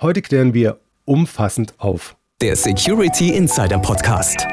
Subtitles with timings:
[0.00, 2.16] Heute klären wir umfassend auf.
[2.40, 4.46] Der Security Insider Podcast.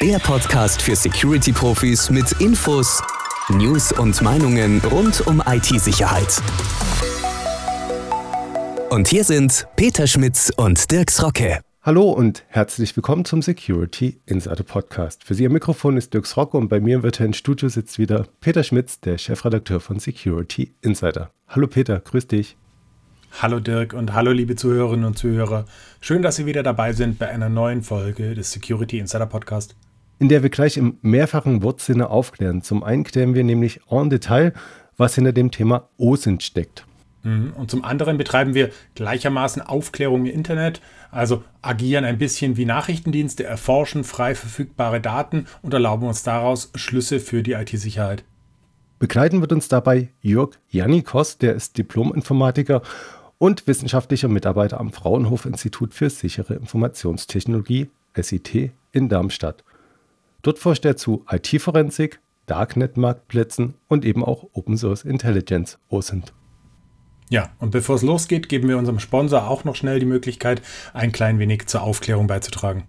[0.00, 3.02] Der Podcast für Security-Profis mit Infos,
[3.50, 6.40] News und Meinungen rund um IT-Sicherheit.
[8.88, 11.60] Und hier sind Peter Schmitz und Dirks Rocke.
[11.82, 15.22] Hallo und herzlich willkommen zum Security Insider Podcast.
[15.22, 18.26] Für Sie am Mikrofon ist Dirks Rocke und bei mir im virtuellen Studio sitzt wieder
[18.40, 21.30] Peter Schmitz, der Chefredakteur von Security Insider.
[21.46, 22.56] Hallo Peter, grüß dich.
[23.32, 25.64] Hallo Dirk und hallo liebe Zuhörerinnen und Zuhörer.
[26.00, 29.76] Schön, dass Sie wieder dabei sind bei einer neuen Folge des Security Insider Podcast.
[30.18, 32.62] In der wir gleich im mehrfachen Wortsinne aufklären.
[32.62, 34.54] Zum einen klären wir nämlich en Detail,
[34.96, 36.84] was hinter dem Thema OSINT steckt.
[37.22, 37.52] Mhm.
[37.54, 43.44] Und zum anderen betreiben wir gleichermaßen Aufklärung im Internet, also agieren ein bisschen wie Nachrichtendienste,
[43.44, 48.24] erforschen frei verfügbare Daten und erlauben uns daraus Schlüsse für die IT-Sicherheit.
[48.98, 52.82] Begleiten wird uns dabei Jörg Jannikos, der ist Diplom-Informatiker
[53.38, 59.64] und wissenschaftlicher Mitarbeiter am Fraunhofer-Institut für sichere Informationstechnologie, SIT, in Darmstadt.
[60.42, 66.32] Dort forscht er zu IT-Forensik, Darknet-Marktplätzen und eben auch Open Source Intelligence, OSINT.
[67.30, 70.62] Ja, und bevor es losgeht, geben wir unserem Sponsor auch noch schnell die Möglichkeit,
[70.94, 72.88] ein klein wenig zur Aufklärung beizutragen.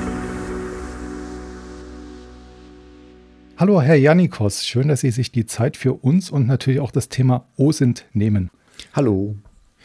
[3.61, 4.65] Hallo, Herr Jannikos.
[4.65, 8.49] Schön, dass Sie sich die Zeit für uns und natürlich auch das Thema OSINT nehmen.
[8.91, 9.35] Hallo.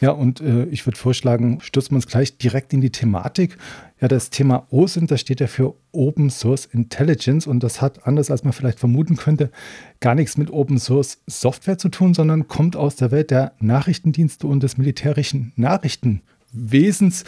[0.01, 3.55] Ja, und äh, ich würde vorschlagen, stürzen wir uns gleich direkt in die Thematik.
[4.01, 8.31] Ja, das Thema OSINT, das steht ja für Open Source Intelligence und das hat, anders
[8.31, 9.51] als man vielleicht vermuten könnte,
[9.99, 14.47] gar nichts mit Open Source Software zu tun, sondern kommt aus der Welt der Nachrichtendienste
[14.47, 17.25] und des militärischen Nachrichtenwesens,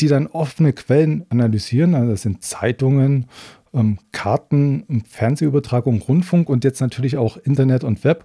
[0.00, 1.96] die dann offene Quellen analysieren.
[1.96, 3.26] Also das sind Zeitungen,
[3.72, 8.24] ähm, Karten, Fernsehübertragung, Rundfunk und jetzt natürlich auch Internet und Web,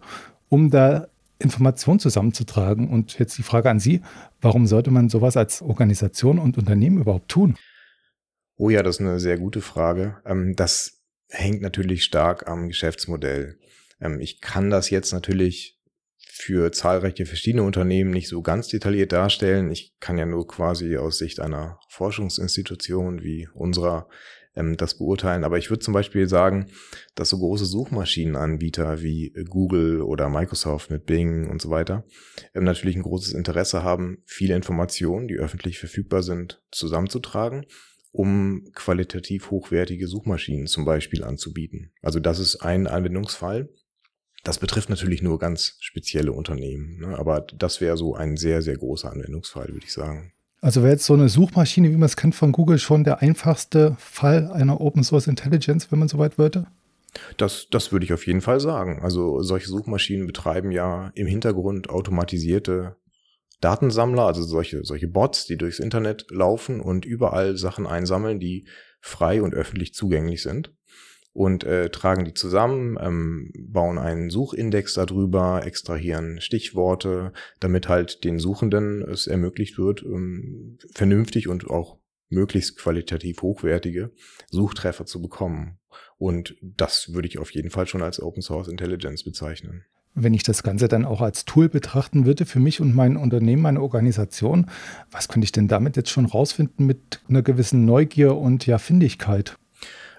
[0.50, 1.08] um da
[1.40, 2.90] Informationen zusammenzutragen.
[2.90, 4.02] Und jetzt die Frage an Sie,
[4.42, 7.56] warum sollte man sowas als Organisation und Unternehmen überhaupt tun?
[8.56, 10.18] Oh ja, das ist eine sehr gute Frage.
[10.26, 13.58] Ähm, das hängt natürlich stark am Geschäftsmodell.
[14.00, 15.80] Ähm, ich kann das jetzt natürlich
[16.36, 19.70] für zahlreiche verschiedene Unternehmen nicht so ganz detailliert darstellen.
[19.72, 24.08] Ich kann ja nur quasi aus Sicht einer Forschungsinstitution wie unserer
[24.56, 25.44] ähm, das beurteilen.
[25.44, 26.68] Aber ich würde zum Beispiel sagen,
[27.16, 32.06] dass so große Suchmaschinenanbieter wie Google oder Microsoft mit Bing und so weiter
[32.54, 37.66] ähm, natürlich ein großes Interesse haben, viele Informationen, die öffentlich verfügbar sind, zusammenzutragen
[38.14, 41.92] um qualitativ hochwertige Suchmaschinen zum Beispiel anzubieten.
[42.02, 43.70] Also das ist ein Anwendungsfall.
[44.44, 47.18] Das betrifft natürlich nur ganz spezielle Unternehmen, ne?
[47.18, 50.33] aber das wäre so ein sehr, sehr großer Anwendungsfall, würde ich sagen.
[50.64, 53.98] Also wäre jetzt so eine Suchmaschine, wie man es kennt von Google, schon der einfachste
[54.00, 56.68] Fall einer Open Source Intelligence, wenn man so weit würde?
[57.36, 59.02] Das, das würde ich auf jeden Fall sagen.
[59.02, 62.96] Also solche Suchmaschinen betreiben ja im Hintergrund automatisierte
[63.60, 68.66] Datensammler, also solche, solche Bots, die durchs Internet laufen und überall Sachen einsammeln, die
[69.02, 70.72] frei und öffentlich zugänglich sind
[71.34, 78.40] und äh, tragen die zusammen, ähm, bauen einen Suchindex darüber, extrahieren Stichworte, damit halt den
[78.40, 81.98] Suchenden es ermöglicht wird, ähm, vernünftig und auch
[82.30, 84.12] möglichst qualitativ hochwertige
[84.50, 85.80] Suchtreffer zu bekommen.
[86.18, 89.86] Und das würde ich auf jeden Fall schon als Open Source Intelligence bezeichnen.
[90.16, 93.64] Wenn ich das Ganze dann auch als Tool betrachten würde für mich und mein Unternehmen,
[93.64, 94.70] meine Organisation,
[95.10, 99.58] was könnte ich denn damit jetzt schon rausfinden mit einer gewissen Neugier und ja Findigkeit?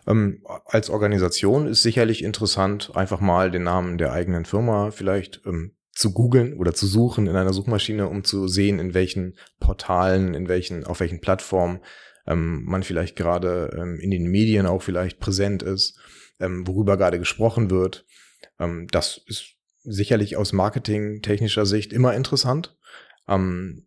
[0.06, 5.74] Ähm, als Organisation ist sicherlich interessant, einfach mal den Namen der eigenen Firma vielleicht ähm,
[5.92, 10.48] zu googeln oder zu suchen in einer Suchmaschine, um zu sehen, in welchen Portalen, in
[10.48, 11.80] welchen, auf welchen Plattformen
[12.26, 15.98] ähm, man vielleicht gerade ähm, in den Medien auch vielleicht präsent ist,
[16.40, 18.06] ähm, worüber gerade gesprochen wird.
[18.58, 19.54] Ähm, das ist
[19.84, 22.76] sicherlich aus marketingtechnischer Sicht immer interessant.
[23.28, 23.86] Ähm,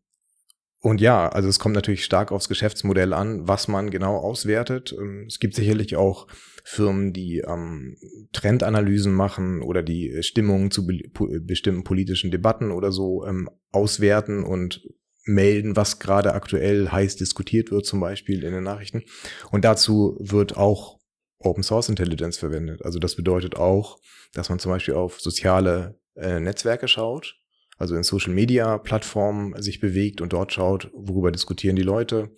[0.79, 4.93] und ja, also es kommt natürlich stark aufs Geschäftsmodell an, was man genau auswertet.
[4.97, 6.27] Ähm, es gibt sicherlich auch
[6.63, 7.97] Firmen, die ähm,
[8.31, 10.99] Trendanalysen machen oder die Stimmungen zu be
[11.41, 14.87] bestimmten politischen Debatten oder so ähm, auswerten und
[15.25, 19.03] melden, was gerade aktuell heiß diskutiert wird, zum Beispiel in den Nachrichten.
[19.51, 20.99] Und dazu wird auch
[21.39, 22.83] Open Source Intelligence verwendet.
[22.85, 23.99] Also das bedeutet auch,
[24.33, 27.35] dass man zum Beispiel auf soziale äh, Netzwerke schaut
[27.77, 32.29] also in Social-Media-Plattformen sich bewegt und dort schaut, worüber diskutieren die Leute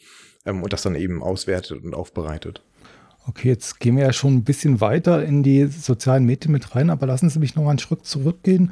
[0.45, 2.63] ähm, und das dann eben auswertet und aufbereitet.
[3.27, 6.89] Okay, jetzt gehen wir ja schon ein bisschen weiter in die sozialen Medien mit rein,
[6.89, 8.71] aber lassen Sie mich noch mal einen Schritt zurückgehen.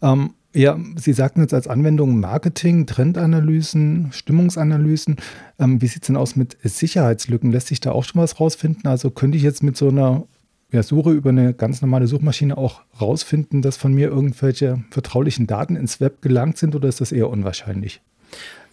[0.00, 5.16] Ähm, ja, Sie sagten jetzt als Anwendung Marketing, Trendanalysen, Stimmungsanalysen.
[5.58, 7.52] Ähm, wie sieht es denn aus mit Sicherheitslücken?
[7.52, 8.88] Lässt sich da auch schon was rausfinden?
[8.88, 10.26] Also könnte ich jetzt mit so einer
[10.72, 15.76] ja, Suche über eine ganz normale Suchmaschine auch rausfinden, dass von mir irgendwelche vertraulichen Daten
[15.76, 18.00] ins Web gelangt sind oder ist das eher unwahrscheinlich?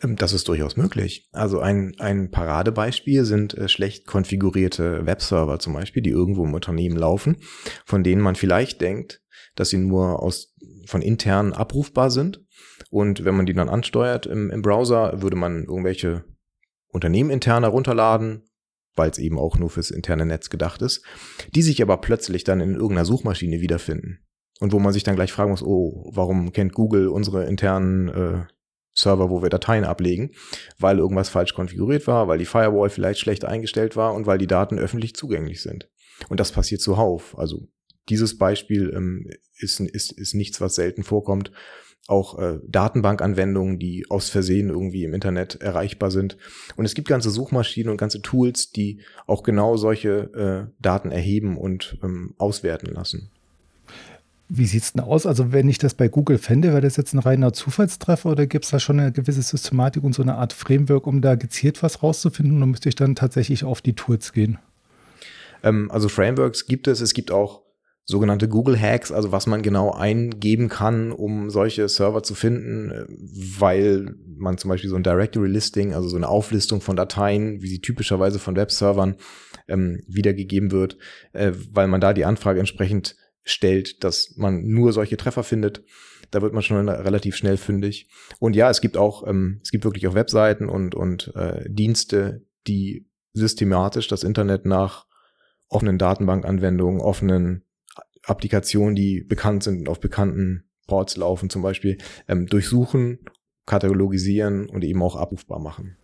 [0.03, 1.27] Ähm, das ist durchaus möglich.
[1.31, 6.97] Also ein, ein Paradebeispiel sind äh, schlecht konfigurierte Webserver zum Beispiel, die irgendwo im Unternehmen
[6.97, 7.37] laufen,
[7.85, 9.21] von denen man vielleicht denkt,
[9.55, 10.55] dass sie nur aus,
[10.85, 12.45] von intern abrufbar sind.
[12.89, 16.23] Und wenn man die dann ansteuert im, im Browser, würde man irgendwelche
[16.89, 18.43] Unternehmen intern herunterladen,
[18.97, 21.03] weil es eben auch nur fürs interne Netz gedacht ist,
[21.55, 24.19] die sich aber plötzlich dann in irgendeiner Suchmaschine wiederfinden.
[24.59, 28.45] Und wo man sich dann gleich fragen muss, oh, warum kennt Google unsere internen äh,
[28.93, 30.31] Server, wo wir Dateien ablegen,
[30.79, 34.47] weil irgendwas falsch konfiguriert war, weil die Firewall vielleicht schlecht eingestellt war und weil die
[34.47, 35.87] Daten öffentlich zugänglich sind.
[36.29, 37.37] Und das passiert zuhauf.
[37.37, 37.67] Also
[38.09, 39.29] dieses Beispiel ähm,
[39.59, 41.51] ist, ist, ist nichts, was selten vorkommt.
[42.07, 46.37] Auch äh, Datenbankanwendungen, die aus Versehen irgendwie im Internet erreichbar sind.
[46.77, 51.57] Und es gibt ganze Suchmaschinen und ganze Tools, die auch genau solche äh, Daten erheben
[51.57, 53.29] und ähm, auswerten lassen.
[54.49, 55.25] Wie sieht es denn aus?
[55.25, 58.63] Also, wenn ich das bei Google fände, wäre das jetzt ein reiner Zufallstreffer oder gibt
[58.63, 62.01] es da schon eine gewisse Systematik und so eine Art Framework, um da gezielt was
[62.01, 62.55] rauszufinden?
[62.55, 64.57] Oder müsste ich dann tatsächlich auf die Tools gehen?
[65.63, 67.01] Ähm, also, Frameworks gibt es.
[67.01, 67.61] Es gibt auch
[68.09, 73.05] sogenannte Google Hacks, also was man genau eingeben kann, um solche Server zu finden,
[73.59, 77.67] weil man zum Beispiel so ein Directory Listing, also so eine Auflistung von Dateien, wie
[77.67, 79.17] sie typischerweise von Webservern
[79.67, 80.97] ähm, wiedergegeben wird,
[81.33, 85.83] äh, weil man da die Anfrage entsprechend stellt, dass man nur solche Treffer findet.
[86.31, 88.09] Da wird man schon relativ schnell fündig.
[88.39, 92.45] Und ja, es gibt auch, ähm, es gibt wirklich auch Webseiten und, und äh, Dienste,
[92.67, 95.07] die systematisch das Internet nach
[95.67, 97.66] offenen Datenbankanwendungen, offenen
[98.27, 101.97] Applikationen, die bekannt sind und auf bekannten Ports laufen zum Beispiel,
[102.27, 103.19] ähm, durchsuchen,
[103.65, 105.97] katalogisieren und eben auch abrufbar machen.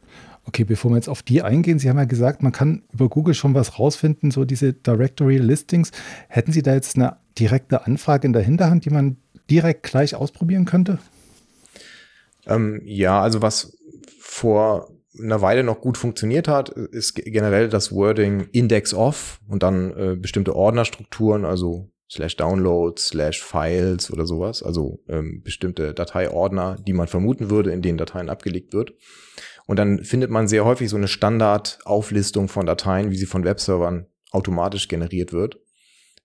[0.45, 3.33] Okay, bevor wir jetzt auf die eingehen, Sie haben ja gesagt, man kann über Google
[3.33, 5.91] schon was rausfinden, so diese Directory Listings.
[6.27, 9.17] Hätten Sie da jetzt eine direkte Anfrage in der Hinterhand, die man
[9.49, 10.99] direkt gleich ausprobieren könnte?
[12.45, 13.77] Ähm, ja, also was
[14.19, 19.91] vor einer Weile noch gut funktioniert hat, ist generell das Wording Index Off und dann
[19.91, 26.93] äh, bestimmte Ordnerstrukturen, also slash Downloads, slash Files oder sowas, also ähm, bestimmte Dateiordner, die
[26.93, 28.93] man vermuten würde, in denen Dateien abgelegt wird.
[29.65, 34.07] Und dann findet man sehr häufig so eine Standardauflistung von Dateien, wie sie von Webservern
[34.31, 35.59] automatisch generiert wird.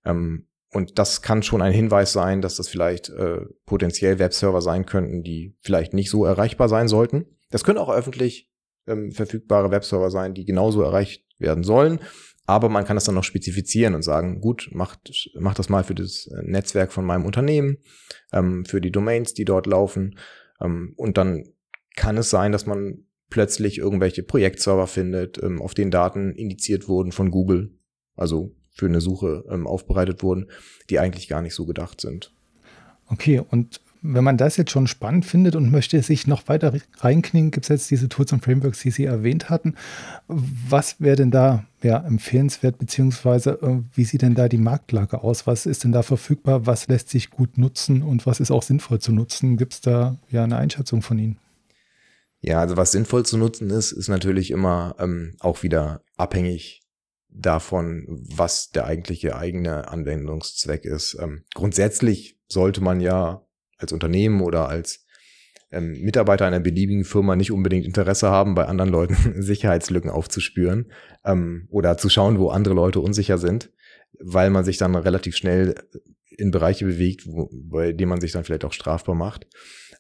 [0.05, 4.85] Ähm, und das kann schon ein Hinweis sein, dass das vielleicht äh, potenziell Webserver sein
[4.85, 7.25] könnten, die vielleicht nicht so erreichbar sein sollten.
[7.51, 8.51] Das können auch öffentlich
[8.87, 12.01] ähm, verfügbare Webserver sein, die genauso erreicht werden sollen.
[12.49, 15.95] Aber man kann das dann noch spezifizieren und sagen, gut, macht, macht das mal für
[15.95, 17.77] das äh, Netzwerk von meinem Unternehmen,
[18.33, 20.19] ähm, für die Domains, die dort laufen.
[20.59, 21.45] Ähm, und dann
[21.95, 27.13] kann es sein, dass man plötzlich irgendwelche Projektserver findet, ähm, auf denen Daten indiziert wurden
[27.13, 27.75] von Google.
[28.17, 30.51] Also für eine Suche ähm, aufbereitet wurden,
[30.89, 32.35] die eigentlich gar nicht so gedacht sind.
[33.09, 37.51] Okay, und wenn man das jetzt schon spannend findet und möchte sich noch weiter reinknien,
[37.51, 39.75] gibt es jetzt diese Tools und Frameworks, die Sie erwähnt hatten.
[40.27, 45.47] Was wäre denn da ja, empfehlenswert, beziehungsweise äh, wie sieht denn da die Marktlage aus?
[45.47, 46.67] Was ist denn da verfügbar?
[46.67, 49.57] Was lässt sich gut nutzen und was ist auch sinnvoll zu nutzen?
[49.57, 51.39] Gibt es da ja eine Einschätzung von Ihnen?
[52.41, 56.83] Ja, also was sinnvoll zu nutzen ist, ist natürlich immer ähm, auch wieder abhängig
[57.29, 61.17] davon, was der eigentliche eigene Anwendungszweck ist.
[61.21, 63.43] Ähm, grundsätzlich sollte man ja
[63.79, 65.07] als Unternehmen oder als
[65.71, 70.91] ähm, Mitarbeiter einer beliebigen Firma nicht unbedingt Interesse haben, bei anderen Leuten Sicherheitslücken aufzuspüren
[71.25, 73.71] ähm, oder zu schauen, wo andere Leute unsicher sind,
[74.19, 75.75] weil man sich dann relativ schnell
[76.31, 79.47] in Bereiche bewegt, wo, bei denen man sich dann vielleicht auch strafbar macht.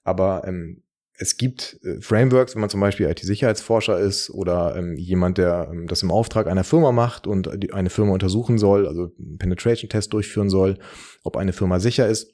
[0.05, 0.83] Aber ähm,
[1.19, 5.87] es gibt äh, Frameworks, wenn man zum Beispiel IT-Sicherheitsforscher ist oder ähm, jemand, der ähm,
[5.89, 10.49] das im Auftrag einer Firma macht und die, eine Firma untersuchen soll, also Penetration-Test durchführen
[10.49, 10.79] soll,
[11.25, 12.31] ob eine Firma sicher ist,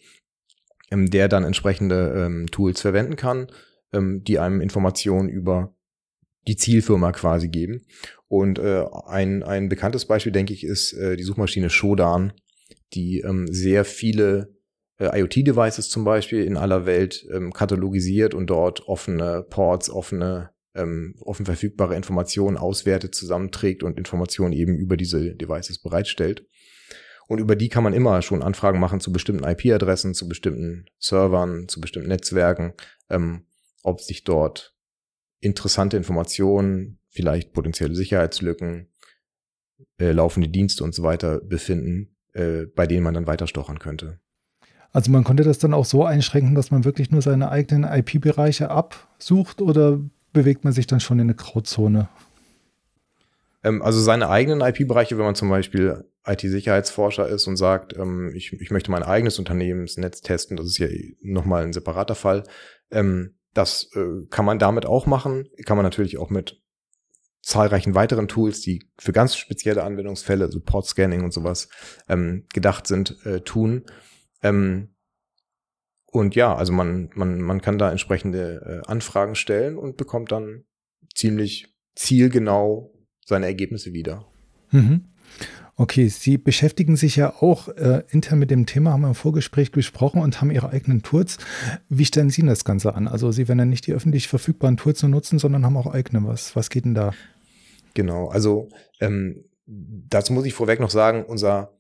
[0.91, 3.49] der dann entsprechende ähm, Tools verwenden kann,
[3.93, 5.75] ähm, die einem Informationen über
[6.47, 7.87] die Zielfirma quasi geben.
[8.29, 12.33] Und äh, ein, ein bekanntes Beispiel, denke ich, ist äh, die Suchmaschine Shodan,
[12.93, 14.55] die ähm, sehr viele
[14.99, 21.15] äh, IoT-Devices zum Beispiel in aller Welt ähm, katalogisiert und dort offene Ports, offene, ähm,
[21.21, 26.47] offen verfügbare Informationen auswertet, zusammenträgt und Informationen eben über diese Devices bereitstellt.
[27.27, 31.69] Und über die kann man immer schon Anfragen machen zu bestimmten IP-Adressen, zu bestimmten Servern,
[31.69, 32.75] zu bestimmten Netzwerken,
[33.09, 33.47] ähm,
[33.83, 34.75] ob sich dort
[35.41, 38.89] interessante Informationen, vielleicht potenzielle Sicherheitslücken,
[39.99, 44.21] äh, laufende Dienste und so weiter befinden, äh, bei denen man dann weiter stochern könnte.
[44.93, 48.71] Also man konnte das dann auch so einschränken, dass man wirklich nur seine eigenen IP-Bereiche
[48.71, 50.01] absucht oder
[50.33, 52.09] bewegt man sich dann schon in eine Grauzone?
[53.65, 58.53] Ähm, also seine eigenen IP-Bereiche, wenn man zum Beispiel IT-Sicherheitsforscher ist und sagt, ähm, ich,
[58.53, 60.89] ich möchte mein eigenes Unternehmensnetz testen, das ist ja
[61.21, 62.45] nochmal ein separater Fall.
[62.91, 66.61] Ähm, das äh, kann man damit auch machen, kann man natürlich auch mit
[67.43, 71.69] zahlreichen weiteren Tools, die für ganz spezielle Anwendungsfälle, so Port-Scanning und sowas,
[72.09, 73.85] ähm, gedacht sind, äh, tun.
[74.43, 74.95] Ähm,
[76.07, 80.65] und ja, also man, man, man kann da entsprechende äh, Anfragen stellen und bekommt dann
[81.15, 82.95] ziemlich zielgenau
[83.27, 84.27] seine Ergebnisse wieder.
[84.71, 85.13] Mhm.
[85.77, 89.73] Okay, Sie beschäftigen sich ja auch äh, intern mit dem Thema, haben wir im Vorgespräch
[89.73, 91.39] gesprochen und haben Ihre eigenen Tools.
[91.89, 93.09] Wie stellen Sie das Ganze an?
[93.09, 96.25] Also Sie werden ja nicht die öffentlich verfügbaren Tools nur nutzen, sondern haben auch eigene.
[96.27, 97.13] Was, was geht denn da?
[97.95, 98.69] Genau, also
[99.01, 101.77] ähm, dazu muss ich vorweg noch sagen, unser,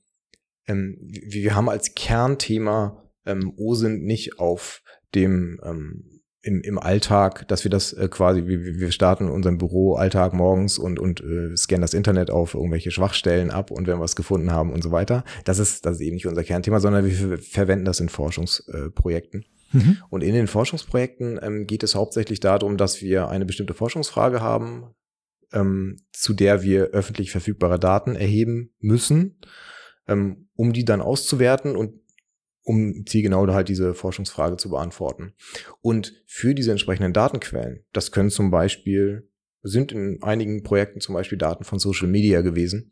[0.66, 4.82] ähm, wir haben als Kernthema ähm, OSINT nicht auf
[5.14, 6.13] dem ähm,
[6.44, 10.78] im, im Alltag, dass wir das äh, quasi, wir, wir starten unseren Büro Alltag morgens
[10.78, 14.52] und, und äh, scannen das Internet auf irgendwelche Schwachstellen ab und wenn wir was gefunden
[14.52, 15.24] haben und so weiter.
[15.44, 19.42] Das ist, das ist eben nicht unser Kernthema, sondern wir verwenden das in Forschungsprojekten.
[19.72, 19.96] Äh, mhm.
[20.10, 24.90] Und in den Forschungsprojekten ähm, geht es hauptsächlich darum, dass wir eine bestimmte Forschungsfrage haben,
[25.52, 29.38] ähm, zu der wir öffentlich verfügbare Daten erheben müssen,
[30.06, 32.03] ähm, um die dann auszuwerten und
[32.64, 35.34] um zielgenau halt diese Forschungsfrage zu beantworten.
[35.80, 39.28] Und für diese entsprechenden Datenquellen, das können zum Beispiel,
[39.62, 42.90] sind in einigen Projekten zum Beispiel Daten von Social Media gewesen,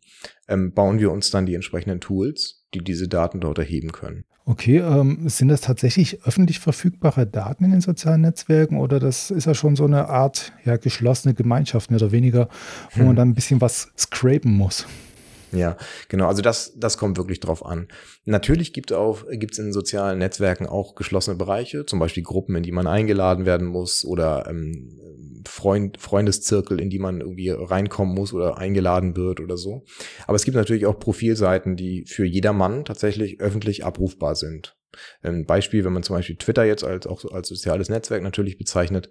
[0.49, 4.25] ähm, bauen wir uns dann die entsprechenden Tools, die diese Daten dort erheben können.
[4.45, 9.47] Okay, ähm, sind das tatsächlich öffentlich verfügbare Daten in den sozialen Netzwerken oder das ist
[9.47, 12.49] ja schon so eine Art ja, geschlossene Gemeinschaft mehr oder weniger,
[12.91, 13.07] wo hm.
[13.07, 14.87] man dann ein bisschen was scrapen muss?
[15.53, 15.77] Ja,
[16.09, 16.29] genau.
[16.29, 17.89] Also das, das kommt wirklich drauf an.
[18.25, 18.93] Natürlich gibt
[19.33, 23.67] gibt's in sozialen Netzwerken auch geschlossene Bereiche, zum Beispiel Gruppen, in die man eingeladen werden
[23.67, 24.99] muss oder ähm,
[25.47, 29.85] Freund, Freundeszirkel, in die man irgendwie reinkommen muss oder eingeladen wird oder so.
[30.27, 34.77] Aber es gibt natürlich auch Profilseiten, die für jedermann tatsächlich öffentlich abrufbar sind.
[35.23, 39.11] Ein Beispiel, wenn man zum Beispiel Twitter jetzt als auch als soziales Netzwerk natürlich bezeichnet,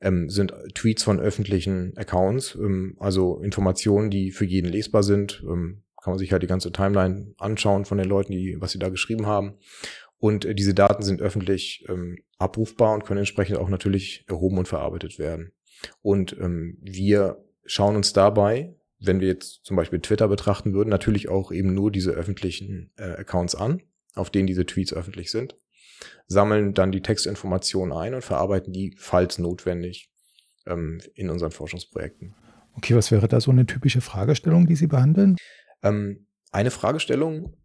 [0.00, 5.44] ähm, sind Tweets von öffentlichen Accounts, ähm, also Informationen, die für jeden lesbar sind.
[5.46, 8.78] Ähm, kann man sich halt die ganze Timeline anschauen von den Leuten, die, was sie
[8.78, 9.58] da geschrieben haben.
[10.18, 14.68] Und äh, diese Daten sind öffentlich ähm, abrufbar und können entsprechend auch natürlich erhoben und
[14.68, 15.52] verarbeitet werden.
[16.00, 21.28] Und ähm, wir schauen uns dabei, wenn wir jetzt zum Beispiel Twitter betrachten würden, natürlich
[21.28, 23.82] auch eben nur diese öffentlichen äh, Accounts an,
[24.14, 25.56] auf denen diese Tweets öffentlich sind
[26.26, 30.10] sammeln dann die Textinformationen ein und verarbeiten die, falls notwendig,
[30.66, 32.34] ähm, in unseren Forschungsprojekten.
[32.74, 35.36] Okay, was wäre da so eine typische Fragestellung, die Sie behandeln?
[35.82, 37.56] Ähm, eine Fragestellung,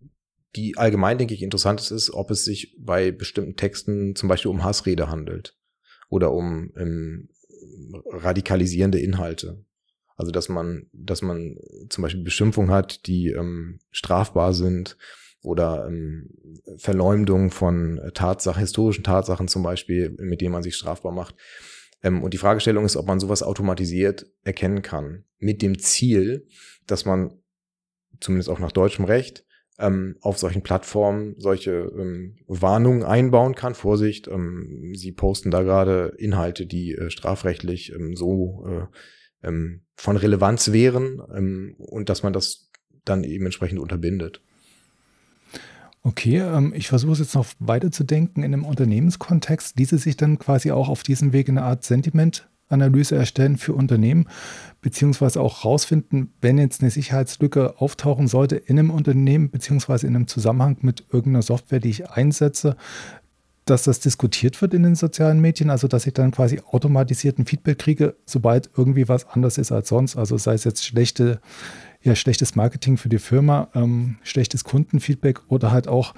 [0.56, 4.52] die allgemein, denke ich, interessant ist, ist, ob es sich bei bestimmten Texten zum Beispiel
[4.52, 5.58] um Hassrede handelt
[6.10, 7.30] oder um ähm,
[8.12, 9.64] radikalisierende Inhalte.
[10.18, 11.58] Also dass man, dass man
[11.90, 14.98] zum Beispiel Beschimpfungen hat, die ähm, strafbar sind
[15.46, 16.30] oder ähm,
[16.78, 21.36] Verleumdung von Tatsachen, historischen Tatsachen zum Beispiel, mit denen man sich strafbar macht.
[22.04, 25.26] Ähm, und die Fragestellung ist, ob man sowas automatisiert erkennen kann.
[25.40, 26.48] Mit dem Ziel,
[26.88, 27.40] dass man
[28.20, 29.46] zumindest auch nach deutschem Recht
[29.78, 33.76] ähm, auf solchen Plattformen solche ähm, Warnungen einbauen kann.
[33.76, 40.18] Vorsicht, ähm, Sie posten da gerade Inhalte, die äh, strafrechtlich ähm, so äh, ähm, von
[40.18, 42.72] Relevanz wären ähm, und dass man das
[43.04, 44.42] dann eben entsprechend unterbindet.
[46.06, 49.80] Okay, ähm, ich versuche es jetzt noch weiterzudenken in einem Unternehmenskontext.
[49.80, 54.30] Diese sich dann quasi auch auf diesem Weg eine Art Sentimentanalyse erstellen für Unternehmen,
[54.82, 60.28] beziehungsweise auch rausfinden, wenn jetzt eine Sicherheitslücke auftauchen sollte in einem Unternehmen, beziehungsweise in einem
[60.28, 62.78] Zusammenhang mit irgendeiner Software, die ich einsetze,
[63.66, 67.80] dass das diskutiert wird in den sozialen Medien, also dass ich dann quasi automatisierten Feedback
[67.80, 70.18] kriege, sobald irgendwie was anders ist als sonst.
[70.18, 71.42] Also sei es jetzt schlechte
[72.06, 76.14] ja, schlechtes Marketing für die Firma, ähm, schlechtes Kundenfeedback oder halt auch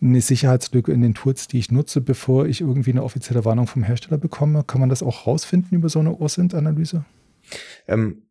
[0.00, 3.82] eine Sicherheitslücke in den Tools, die ich nutze, bevor ich irgendwie eine offizielle Warnung vom
[3.82, 4.62] Hersteller bekomme.
[4.62, 7.04] Kann man das auch rausfinden über so eine OSINT-Analyse?
[7.88, 8.22] Ähm,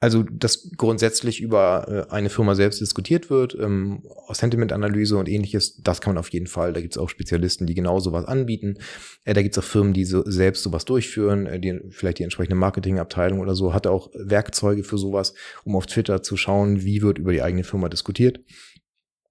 [0.00, 6.00] also, dass grundsätzlich über äh, eine Firma selbst diskutiert wird, ähm, Sentiment-Analyse und ähnliches, das
[6.00, 6.72] kann man auf jeden Fall.
[6.72, 8.78] Da gibt es auch Spezialisten, die genau sowas anbieten.
[9.24, 12.22] Äh, da gibt es auch Firmen, die so, selbst sowas durchführen, äh, die, vielleicht die
[12.22, 17.02] entsprechende Marketingabteilung oder so, hat auch Werkzeuge für sowas, um auf Twitter zu schauen, wie
[17.02, 18.38] wird über die eigene Firma diskutiert.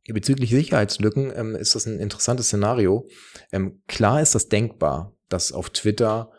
[0.06, 3.08] Bezüglich Sicherheitslücken ähm, ist das ein interessantes Szenario.
[3.54, 6.32] Ähm, klar ist das denkbar, dass auf Twitter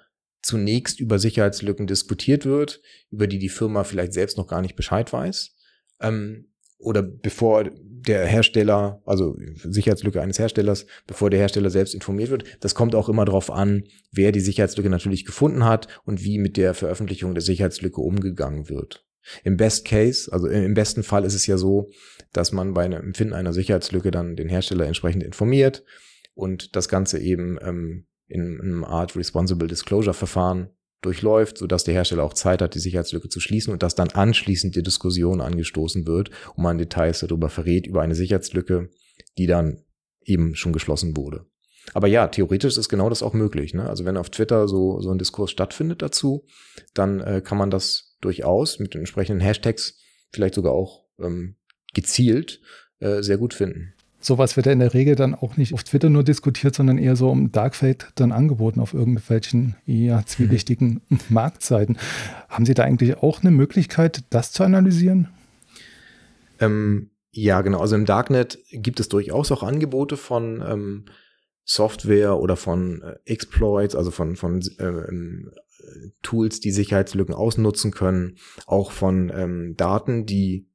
[0.43, 2.81] zunächst über Sicherheitslücken diskutiert wird,
[3.11, 5.57] über die die Firma vielleicht selbst noch gar nicht Bescheid weiß.
[6.01, 12.45] Ähm, oder bevor der Hersteller, also Sicherheitslücke eines Herstellers, bevor der Hersteller selbst informiert wird.
[12.61, 16.57] Das kommt auch immer darauf an, wer die Sicherheitslücke natürlich gefunden hat und wie mit
[16.57, 19.05] der Veröffentlichung der Sicherheitslücke umgegangen wird.
[19.45, 21.91] Im Best Case, also im besten Fall ist es ja so,
[22.33, 25.85] dass man bei einem Empfinden einer Sicherheitslücke dann den Hersteller entsprechend informiert
[26.35, 30.71] und das Ganze eben ähm, in einem Art Responsible Disclosure Verfahren
[31.01, 34.75] durchläuft, sodass der Hersteller auch Zeit hat, die Sicherheitslücke zu schließen und dass dann anschließend
[34.75, 38.91] die Diskussion angestoßen wird und man Details darüber verrät, über eine Sicherheitslücke,
[39.39, 39.83] die dann
[40.25, 41.47] eben schon geschlossen wurde.
[41.95, 43.75] Aber ja, theoretisch ist genau das auch möglich.
[43.75, 43.89] Ne?
[43.89, 46.45] Also wenn auf Twitter so, so ein Diskurs stattfindet dazu,
[46.95, 49.99] dann äh, kann man das durchaus mit den entsprechenden Hashtags
[50.33, 51.57] vielleicht sogar auch ähm,
[51.95, 52.61] gezielt
[53.01, 53.95] äh, sehr gut finden.
[54.21, 57.15] Sowas wird ja in der Regel dann auch nicht auf Twitter nur diskutiert, sondern eher
[57.15, 61.21] so im Darkfade dann angeboten auf irgendwelchen eher zwielichtigen mhm.
[61.29, 61.99] Marktseiten.
[62.49, 65.29] Haben Sie da eigentlich auch eine Möglichkeit, das zu analysieren?
[66.59, 67.81] Ähm, ja, genau.
[67.81, 71.05] Also im Darknet gibt es durchaus auch Angebote von ähm,
[71.65, 75.53] Software oder von äh, Exploits, also von, von äh, ähm,
[76.23, 80.67] Tools, die Sicherheitslücken ausnutzen können, auch von ähm, Daten, die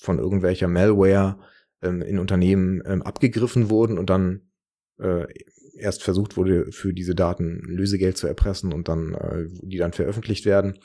[0.00, 1.38] von irgendwelcher Malware
[1.82, 4.42] ähm, in Unternehmen ähm, abgegriffen wurden und dann
[4.98, 5.26] äh,
[5.76, 10.44] erst versucht wurde, für diese Daten Lösegeld zu erpressen und dann, äh, die dann veröffentlicht
[10.44, 10.78] werden.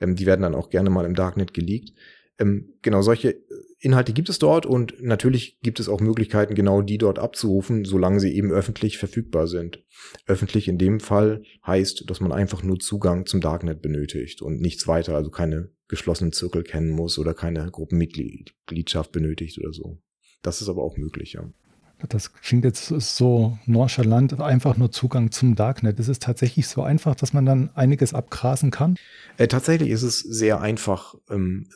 [0.00, 1.92] Ähm, die werden dann auch gerne mal im Darknet geleakt.
[2.38, 3.36] Ähm, genau, solche
[3.78, 8.18] Inhalte gibt es dort und natürlich gibt es auch Möglichkeiten, genau die dort abzurufen, solange
[8.18, 9.84] sie eben öffentlich verfügbar sind.
[10.26, 14.88] Öffentlich in dem Fall heißt, dass man einfach nur Zugang zum Darknet benötigt und nichts
[14.88, 20.00] weiter, also keine geschlossenen Zirkel kennen muss oder keine Gruppenmitgliedschaft benötigt oder so.
[20.44, 21.42] Das ist aber auch möglich, ja.
[22.08, 25.98] Das klingt jetzt so nonchalant, einfach nur Zugang zum Darknet.
[25.98, 28.96] Ist es tatsächlich so einfach, dass man dann einiges abgrasen kann?
[29.38, 31.68] Äh, tatsächlich ist es sehr einfach, ähm,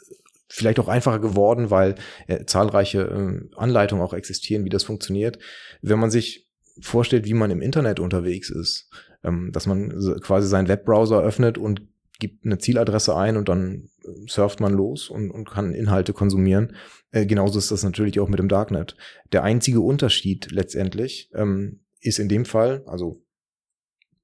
[0.48, 1.94] vielleicht auch einfacher geworden, weil
[2.26, 5.38] äh, zahlreiche äh, Anleitungen auch existieren, wie das funktioniert.
[5.80, 6.47] Wenn man sich
[6.80, 8.90] vorstellt, wie man im Internet unterwegs ist,
[9.25, 9.90] ähm, dass man
[10.21, 11.82] quasi seinen Webbrowser öffnet und
[12.19, 16.76] gibt eine Zieladresse ein und dann äh, surft man los und, und kann Inhalte konsumieren.
[17.11, 18.97] Äh, genauso ist das natürlich auch mit dem Darknet.
[19.33, 23.23] Der einzige Unterschied letztendlich ähm, ist in dem Fall, also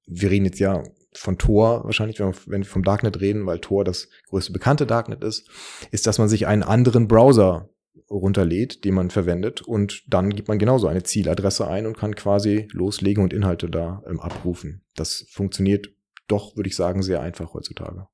[0.07, 3.59] wir reden jetzt ja von Tor wahrscheinlich, wenn wir, wenn wir vom Darknet reden, weil
[3.59, 5.49] Tor das größte bekannte Darknet ist,
[5.91, 7.69] ist, dass man sich einen anderen Browser
[8.09, 12.67] runterlädt, den man verwendet und dann gibt man genauso eine Zieladresse ein und kann quasi
[12.71, 14.83] loslegen und Inhalte da ähm, abrufen.
[14.95, 15.94] Das funktioniert
[16.27, 18.07] doch, würde ich sagen, sehr einfach heutzutage.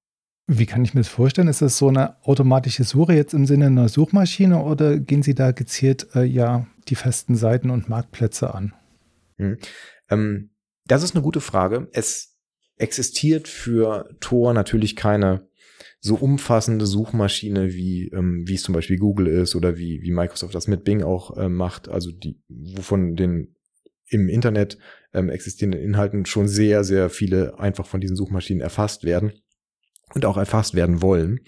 [0.47, 1.47] Wie kann ich mir das vorstellen?
[1.47, 5.51] Ist das so eine automatische Suche jetzt im Sinne einer Suchmaschine oder gehen Sie da
[5.51, 8.73] gezielt äh, ja die festen Seiten und Marktplätze an?
[9.37, 9.57] Hm.
[10.09, 10.49] Ähm,
[10.85, 11.87] das ist eine gute Frage.
[11.93, 12.37] Es
[12.75, 15.47] existiert für Tor natürlich keine
[15.99, 20.55] so umfassende Suchmaschine wie ähm, wie es zum Beispiel Google ist oder wie wie Microsoft
[20.55, 21.87] das mit Bing auch äh, macht.
[21.89, 23.55] Also die wovon den
[24.11, 24.77] im Internet
[25.13, 29.31] ähm, existierenden Inhalten schon sehr, sehr viele einfach von diesen Suchmaschinen erfasst werden
[30.13, 31.39] und auch erfasst werden wollen.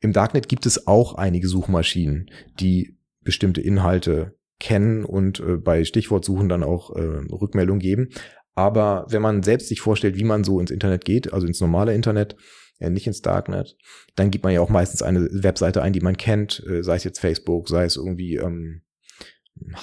[0.00, 6.48] Im Darknet gibt es auch einige Suchmaschinen, die bestimmte Inhalte kennen und äh, bei Stichwortsuchen
[6.48, 8.08] dann auch äh, Rückmeldung geben.
[8.54, 11.94] Aber wenn man selbst sich vorstellt, wie man so ins Internet geht, also ins normale
[11.94, 12.36] Internet,
[12.78, 13.76] ja, nicht ins Darknet,
[14.16, 17.04] dann gibt man ja auch meistens eine Webseite ein, die man kennt, äh, sei es
[17.04, 18.82] jetzt Facebook, sei es irgendwie ähm,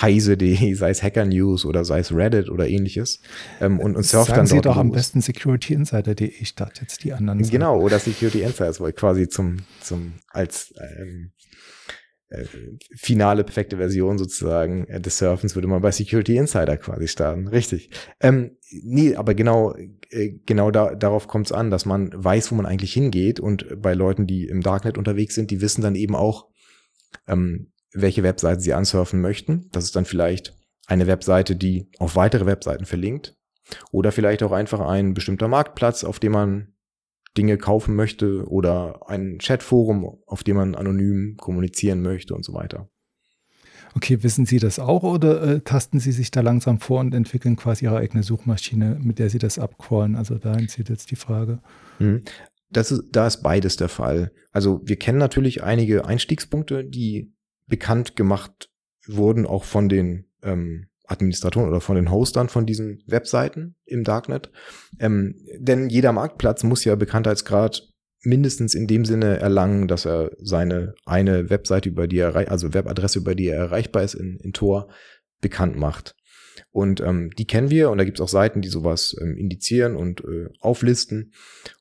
[0.01, 3.21] heise.de, sei es Hacker News oder sei es Reddit oder ähnliches.
[3.61, 4.81] Ähm, und, und surft Sagen dann Sie dort doch los.
[4.81, 7.41] am besten securityinsider.de statt jetzt die anderen.
[7.41, 11.31] Genau, oder Security Insiders, weil quasi zum, zum, als, ähm,
[12.29, 12.43] äh,
[12.93, 17.47] finale perfekte Version sozusagen äh, des Surfens würde man bei Security Insider quasi starten.
[17.47, 17.89] Richtig.
[18.19, 19.73] Ähm, nee, aber genau,
[20.09, 23.81] äh, genau da, darauf kommt es an, dass man weiß, wo man eigentlich hingeht und
[23.81, 26.49] bei Leuten, die im Darknet unterwegs sind, die wissen dann eben auch,
[27.29, 29.69] ähm, welche Webseite sie ansurfen möchten.
[29.71, 30.55] Das ist dann vielleicht
[30.87, 33.35] eine Webseite, die auf weitere Webseiten verlinkt.
[33.91, 36.73] Oder vielleicht auch einfach ein bestimmter Marktplatz, auf dem man
[37.37, 42.89] Dinge kaufen möchte oder ein Chatforum, auf dem man anonym kommunizieren möchte und so weiter.
[43.93, 47.55] Okay, wissen Sie das auch oder äh, tasten Sie sich da langsam vor und entwickeln
[47.55, 50.15] quasi Ihre eigene Suchmaschine, mit der Sie das abcallen?
[50.15, 51.59] Also dahin zieht jetzt die Frage.
[51.99, 52.23] Mhm.
[52.69, 54.31] Das ist, da ist beides der Fall.
[54.51, 57.33] Also wir kennen natürlich einige Einstiegspunkte, die
[57.67, 58.69] bekannt gemacht
[59.07, 64.51] wurden, auch von den ähm, Administratoren oder von den Hostern von diesen Webseiten im Darknet.
[64.99, 70.95] Ähm, denn jeder Marktplatz muss ja Bekanntheitsgrad mindestens in dem Sinne erlangen, dass er seine
[71.05, 74.89] eine Webseite, über die er, also Webadresse, über die er erreichbar ist in, in Tor,
[75.39, 76.15] bekannt macht.
[76.71, 79.95] Und ähm, die kennen wir und da gibt es auch Seiten, die sowas ähm, indizieren
[79.95, 81.31] und äh, auflisten.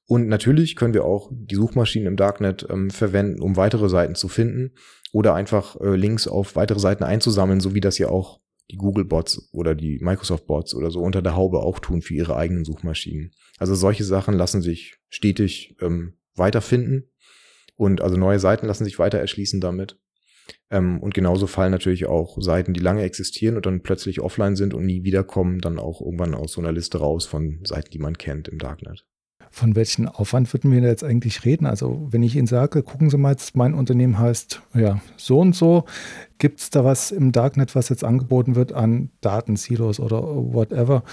[0.06, 4.28] Und natürlich können wir auch die Suchmaschinen im Darknet ähm, verwenden, um weitere Seiten zu
[4.28, 4.72] finden
[5.16, 8.38] oder einfach äh, Links auf weitere Seiten einzusammeln, so wie das ja auch
[8.70, 12.66] die Google-Bots oder die Microsoft-Bots oder so unter der Haube auch tun für ihre eigenen
[12.66, 13.32] Suchmaschinen.
[13.56, 17.08] Also solche Sachen lassen sich stetig ähm, weiterfinden
[17.76, 19.98] und also neue Seiten lassen sich weiter erschließen damit.
[20.68, 24.74] Ähm, und genauso fallen natürlich auch Seiten, die lange existieren und dann plötzlich offline sind
[24.74, 28.18] und nie wiederkommen, dann auch irgendwann aus so einer Liste raus von Seiten, die man
[28.18, 29.06] kennt im Darknet.
[29.50, 31.66] Von welchem Aufwand würden wir jetzt eigentlich reden?
[31.66, 35.84] Also wenn ich Ihnen sage, gucken Sie mal, mein Unternehmen heißt ja so und so,
[36.38, 41.04] gibt es da was im Darknet, was jetzt angeboten wird an Datensilos oder whatever?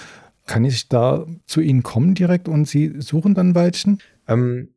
[0.45, 3.99] Kann ich da zu Ihnen kommen direkt und Sie suchen dann welchen?
[4.27, 4.73] Ähm,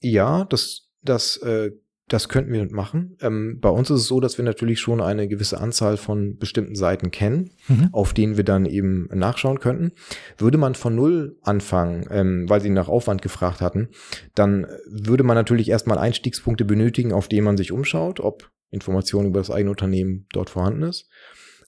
[0.00, 1.72] ja, das, das äh,
[2.08, 3.16] das könnten wir machen.
[3.20, 6.74] Ähm, bei uns ist es so, dass wir natürlich schon eine gewisse Anzahl von bestimmten
[6.74, 7.90] Seiten kennen, mhm.
[7.92, 9.92] auf denen wir dann eben nachschauen könnten.
[10.38, 13.88] Würde man von Null anfangen, ähm, weil Sie nach Aufwand gefragt hatten,
[14.34, 19.40] dann würde man natürlich erstmal Einstiegspunkte benötigen, auf denen man sich umschaut, ob Informationen über
[19.40, 21.08] das eigene Unternehmen dort vorhanden ist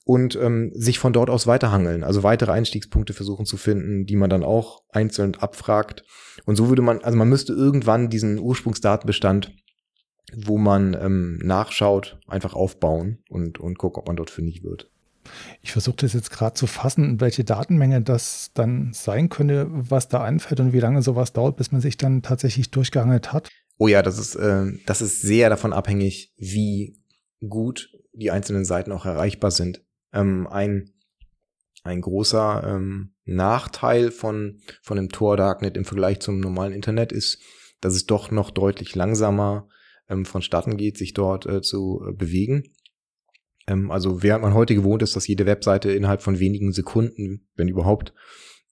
[0.03, 4.29] und ähm, sich von dort aus weiterhangeln, also weitere Einstiegspunkte versuchen zu finden, die man
[4.29, 6.03] dann auch einzeln abfragt.
[6.45, 9.55] Und so würde man, also man müsste irgendwann diesen Ursprungsdatenbestand
[10.33, 14.89] wo man ähm, nachschaut, einfach aufbauen und, und gucken, ob man dort fündig wird.
[15.61, 20.23] Ich versuche das jetzt gerade zu fassen, welche Datenmenge das dann sein könnte, was da
[20.23, 23.49] einfällt und wie lange sowas dauert, bis man sich dann tatsächlich durchgehangelt hat.
[23.77, 26.97] Oh ja, das ist, äh, das ist sehr davon abhängig, wie
[27.47, 29.83] gut die einzelnen Seiten auch erreichbar sind.
[30.13, 30.91] Ähm, ein,
[31.83, 37.39] ein großer ähm, Nachteil von, von dem Tor Darknet im Vergleich zum normalen Internet ist,
[37.79, 39.67] dass es doch noch deutlich langsamer
[40.11, 42.63] ähm, vonstatten geht, sich dort äh, zu äh, bewegen.
[43.67, 47.67] Ähm, also während man heute gewohnt ist, dass jede Webseite innerhalb von wenigen Sekunden, wenn
[47.67, 48.13] überhaupt,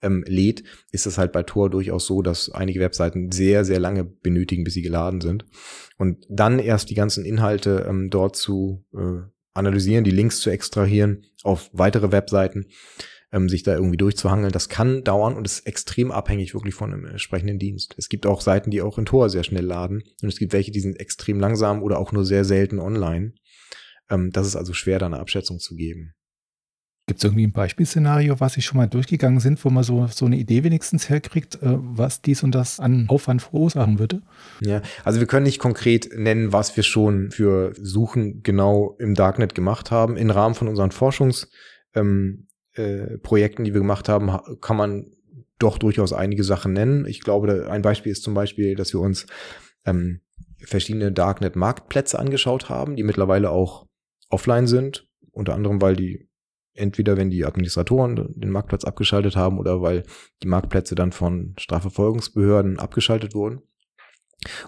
[0.01, 4.05] ähm, lädt, ist es halt bei Tor durchaus so, dass einige Webseiten sehr, sehr lange
[4.05, 5.45] benötigen, bis sie geladen sind.
[5.97, 11.25] Und dann erst die ganzen Inhalte ähm, dort zu äh, analysieren, die Links zu extrahieren
[11.43, 12.67] auf weitere Webseiten,
[13.31, 14.51] ähm, sich da irgendwie durchzuhangeln.
[14.51, 17.95] Das kann dauern und ist extrem abhängig wirklich von einem entsprechenden Dienst.
[17.97, 20.71] Es gibt auch Seiten, die auch in Tor sehr schnell laden und es gibt welche,
[20.71, 23.33] die sind extrem langsam oder auch nur sehr selten online.
[24.09, 26.13] Ähm, das ist also schwer, da eine Abschätzung zu geben.
[27.07, 30.27] Gibt es irgendwie ein Beispielszenario, was Sie schon mal durchgegangen sind, wo man so, so
[30.27, 34.21] eine Idee wenigstens herkriegt, äh, was dies und das an Aufwand verursachen würde?
[34.61, 39.55] Ja, also wir können nicht konkret nennen, was wir schon für Suchen genau im Darknet
[39.55, 40.17] gemacht haben.
[40.17, 41.47] Im Rahmen von unseren Forschungs-
[41.95, 42.47] ähm,
[42.79, 45.11] äh, Projekten, die wir gemacht haben, kann man
[45.59, 47.05] doch durchaus einige Sachen nennen.
[47.05, 49.25] Ich glaube, ein Beispiel ist zum Beispiel, dass wir uns
[49.85, 50.21] ähm,
[50.59, 53.85] verschiedene Darknet-Marktplätze angeschaut haben, die mittlerweile auch
[54.29, 55.07] offline sind.
[55.31, 56.29] Unter anderem, weil die
[56.73, 60.03] entweder, wenn die Administratoren den Marktplatz abgeschaltet haben oder weil
[60.41, 63.61] die Marktplätze dann von Strafverfolgungsbehörden abgeschaltet wurden.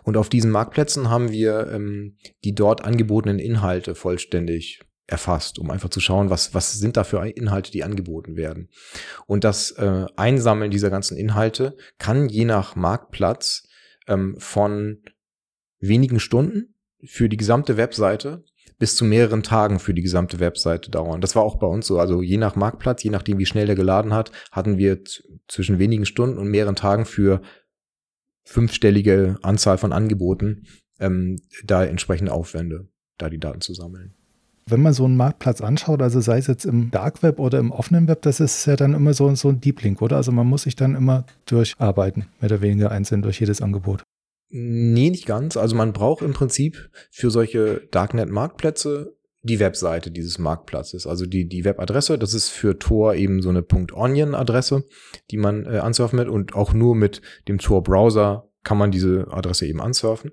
[0.03, 5.89] Und auf diesen Marktplätzen haben wir ähm, die dort angebotenen Inhalte vollständig erfasst, um einfach
[5.89, 8.69] zu schauen, was, was sind da für Inhalte, die angeboten werden.
[9.27, 13.67] Und das äh, Einsammeln dieser ganzen Inhalte kann je nach Marktplatz
[14.07, 15.03] ähm, von
[15.79, 18.43] wenigen Stunden für die gesamte Webseite
[18.79, 21.21] bis zu mehreren Tagen für die gesamte Webseite dauern.
[21.21, 21.99] Das war auch bei uns so.
[21.99, 25.03] Also je nach Marktplatz, je nachdem, wie schnell der geladen hat, hatten wir
[25.47, 27.41] zwischen wenigen Stunden und mehreren Tagen für
[28.43, 30.65] fünfstellige Anzahl von Angeboten
[30.99, 34.15] ähm, da entsprechende Aufwände, da die Daten zu sammeln
[34.71, 37.71] wenn man so einen Marktplatz anschaut, also sei es jetzt im Dark Web oder im
[37.71, 40.17] offenen Web, das ist ja dann immer so, so ein Deep Link, oder?
[40.17, 44.03] Also man muss sich dann immer durcharbeiten, mehr oder weniger einzeln durch jedes Angebot.
[44.49, 45.55] Nee, nicht ganz.
[45.55, 51.65] Also man braucht im Prinzip für solche Darknet-Marktplätze die Webseite dieses Marktplatzes, also die, die
[51.65, 52.17] Webadresse.
[52.19, 54.83] Das ist für Tor eben so eine .onion-Adresse,
[55.31, 59.65] die man äh, ansurfen mit und auch nur mit dem Tor-Browser kann man diese Adresse
[59.65, 60.31] eben ansurfen.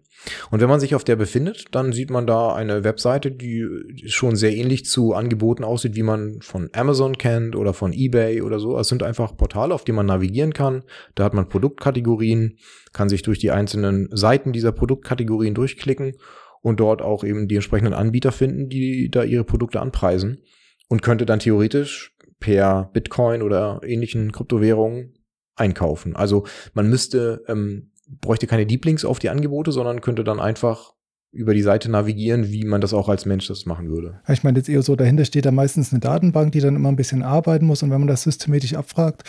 [0.51, 3.67] Und wenn man sich auf der befindet, dann sieht man da eine Webseite, die
[4.07, 8.59] schon sehr ähnlich zu Angeboten aussieht, wie man von Amazon kennt oder von eBay oder
[8.59, 8.79] so.
[8.79, 10.83] Es sind einfach Portale, auf die man navigieren kann.
[11.15, 12.59] Da hat man Produktkategorien,
[12.93, 16.15] kann sich durch die einzelnen Seiten dieser Produktkategorien durchklicken
[16.61, 20.43] und dort auch eben die entsprechenden Anbieter finden, die da ihre Produkte anpreisen
[20.89, 25.15] und könnte dann theoretisch per Bitcoin oder ähnlichen Kryptowährungen
[25.57, 26.15] einkaufen.
[26.15, 30.95] Also man müsste ähm, bräuchte keine Deep Links auf die Angebote, sondern könnte dann einfach
[31.31, 34.21] über die Seite navigieren, wie man das auch als Mensch das machen würde.
[34.29, 36.97] Ich meine jetzt eher so, dahinter steht da meistens eine Datenbank, die dann immer ein
[36.97, 39.25] bisschen arbeiten muss und wenn man das systematisch abfragt,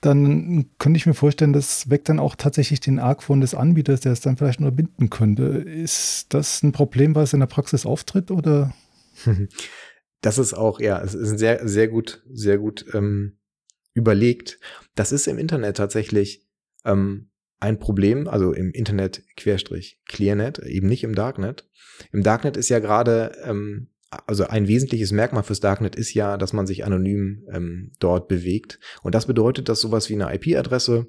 [0.00, 4.12] dann könnte ich mir vorstellen, das weckt dann auch tatsächlich den Argwohn des Anbieters, der
[4.12, 5.44] es dann vielleicht unterbinden könnte.
[5.44, 8.72] Ist das ein Problem, was in der Praxis auftritt oder?
[10.20, 13.36] Das ist auch, ja, es ist sehr, sehr gut, sehr gut ähm,
[13.92, 14.58] überlegt.
[14.94, 16.48] Das ist im Internet tatsächlich
[16.86, 17.28] ähm,
[17.60, 21.68] ein Problem, also im Internet Querstrich Clearnet, eben nicht im Darknet.
[22.12, 23.88] Im Darknet ist ja gerade, ähm,
[24.26, 28.78] also ein wesentliches Merkmal fürs Darknet ist ja, dass man sich anonym ähm, dort bewegt.
[29.02, 31.06] Und das bedeutet, dass sowas wie eine IP-Adresse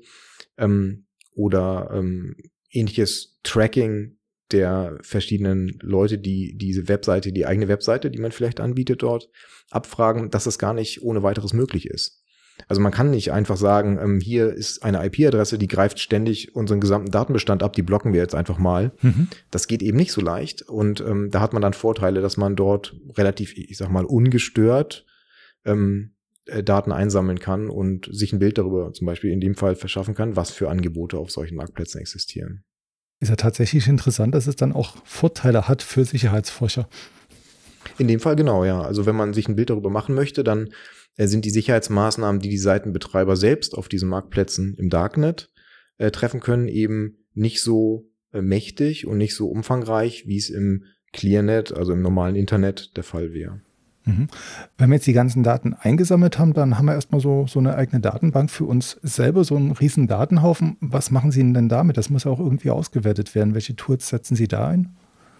[0.58, 1.06] ähm,
[1.36, 2.36] oder ähm,
[2.72, 4.18] ähnliches Tracking
[4.52, 9.30] der verschiedenen Leute, die diese Webseite, die eigene Webseite, die man vielleicht anbietet dort,
[9.72, 12.24] abfragen, dass das gar nicht ohne weiteres möglich ist.
[12.68, 16.80] Also man kann nicht einfach sagen, ähm, hier ist eine IP-Adresse, die greift ständig unseren
[16.80, 18.92] gesamten Datenbestand ab, die blocken wir jetzt einfach mal.
[19.02, 19.28] Mhm.
[19.52, 22.56] Das geht eben nicht so leicht und ähm, da hat man dann Vorteile, dass man
[22.56, 25.06] dort relativ, ich sag mal, ungestört
[25.66, 26.16] ähm,
[26.46, 30.16] äh, Daten einsammeln kann und sich ein Bild darüber zum Beispiel in dem Fall verschaffen
[30.16, 32.64] kann, was für Angebote auf solchen Marktplätzen existieren.
[33.20, 36.88] Ist ja tatsächlich interessant, dass es dann auch Vorteile hat für Sicherheitsforscher.
[37.98, 38.82] In dem Fall genau, ja.
[38.82, 40.70] Also wenn man sich ein Bild darüber machen möchte, dann
[41.18, 45.50] sind die Sicherheitsmaßnahmen, die die Seitenbetreiber selbst auf diesen Marktplätzen im Darknet
[45.98, 50.84] äh, treffen können, eben nicht so äh, mächtig und nicht so umfangreich, wie es im
[51.14, 53.62] Clearnet, also im normalen Internet, der Fall wäre.
[54.06, 54.28] Mhm.
[54.78, 57.76] Wenn wir jetzt die ganzen Daten eingesammelt haben, dann haben wir erstmal so, so eine
[57.76, 60.78] eigene Datenbank für uns selber, so einen riesen Datenhaufen.
[60.80, 61.98] Was machen Sie denn damit?
[61.98, 63.56] Das muss ja auch irgendwie ausgewertet werden.
[63.56, 64.96] Welche Tools setzen Sie da ein?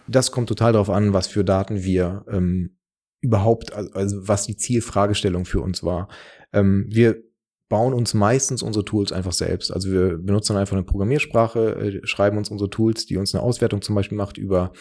[0.08, 2.75] Das kommt total darauf an, was für Daten wir ähm,
[3.22, 6.10] überhaupt, also was die Zielfragestellung für uns war.
[6.54, 7.22] Ähm, wir
[7.70, 9.72] bauen uns meistens unsere Tools einfach selbst.
[9.72, 13.82] Also wir benutzen einfach eine Programmiersprache, äh, schreiben uns unsere Tools, die uns eine Auswertung
[13.82, 14.72] zum Beispiel macht über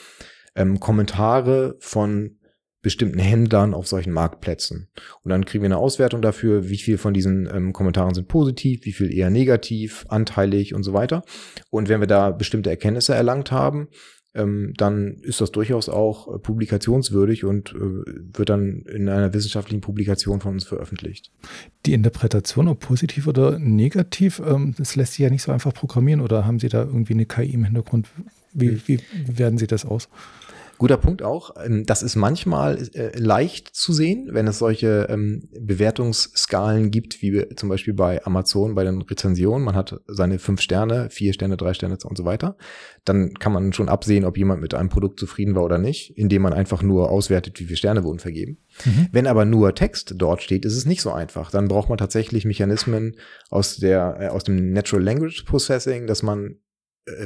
[0.55, 2.39] ähm, Kommentare von
[2.85, 4.91] bestimmten Händlern auf solchen Marktplätzen.
[5.23, 8.85] Und dann kriegen wir eine Auswertung dafür, wie viel von diesen ähm, Kommentaren sind positiv,
[8.85, 11.23] wie viel eher negativ, anteilig und so weiter.
[11.71, 13.89] Und wenn wir da bestimmte Erkenntnisse erlangt haben,
[14.35, 17.79] ähm, dann ist das durchaus auch äh, publikationswürdig und äh,
[18.37, 21.31] wird dann in einer wissenschaftlichen Publikation von uns veröffentlicht.
[21.87, 26.21] Die Interpretation, ob positiv oder negativ, ähm, das lässt sich ja nicht so einfach programmieren
[26.21, 28.09] oder haben Sie da irgendwie eine KI im Hintergrund?
[28.53, 30.09] Wie, wie, wie werden Sie das aus?
[30.85, 31.55] Guter Punkt auch.
[31.65, 37.43] Ähm, das ist manchmal äh, leicht zu sehen, wenn es solche ähm, Bewertungsskalen gibt, wie
[37.57, 39.65] zum Beispiel bei Amazon bei den Rezensionen.
[39.65, 42.59] Man hat seine fünf Sterne, vier Sterne, drei Sterne und so weiter.
[43.07, 46.43] Dann kann man schon absehen, ob jemand mit einem Produkt zufrieden war oder nicht, indem
[46.43, 48.59] man einfach nur auswertet, wie viele Sterne wurden vergeben.
[48.85, 49.09] Mhm.
[49.11, 51.51] Wenn aber nur Text dort steht, ist es nicht so einfach.
[51.51, 53.17] Dann braucht man tatsächlich Mechanismen
[53.49, 56.57] aus der äh, aus dem Natural Language Processing, dass man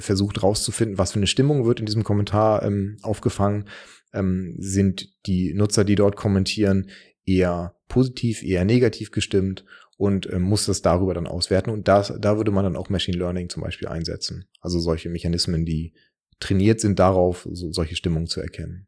[0.00, 3.68] versucht rauszufinden, was für eine Stimmung wird in diesem Kommentar ähm, aufgefangen.
[4.12, 6.90] Ähm, sind die Nutzer, die dort kommentieren,
[7.24, 9.64] eher positiv, eher negativ gestimmt
[9.96, 11.70] und ähm, muss das darüber dann auswerten.
[11.70, 14.46] Und das, da würde man dann auch Machine Learning zum Beispiel einsetzen.
[14.60, 15.92] Also solche Mechanismen, die
[16.40, 18.86] trainiert sind darauf, so, solche Stimmungen zu erkennen.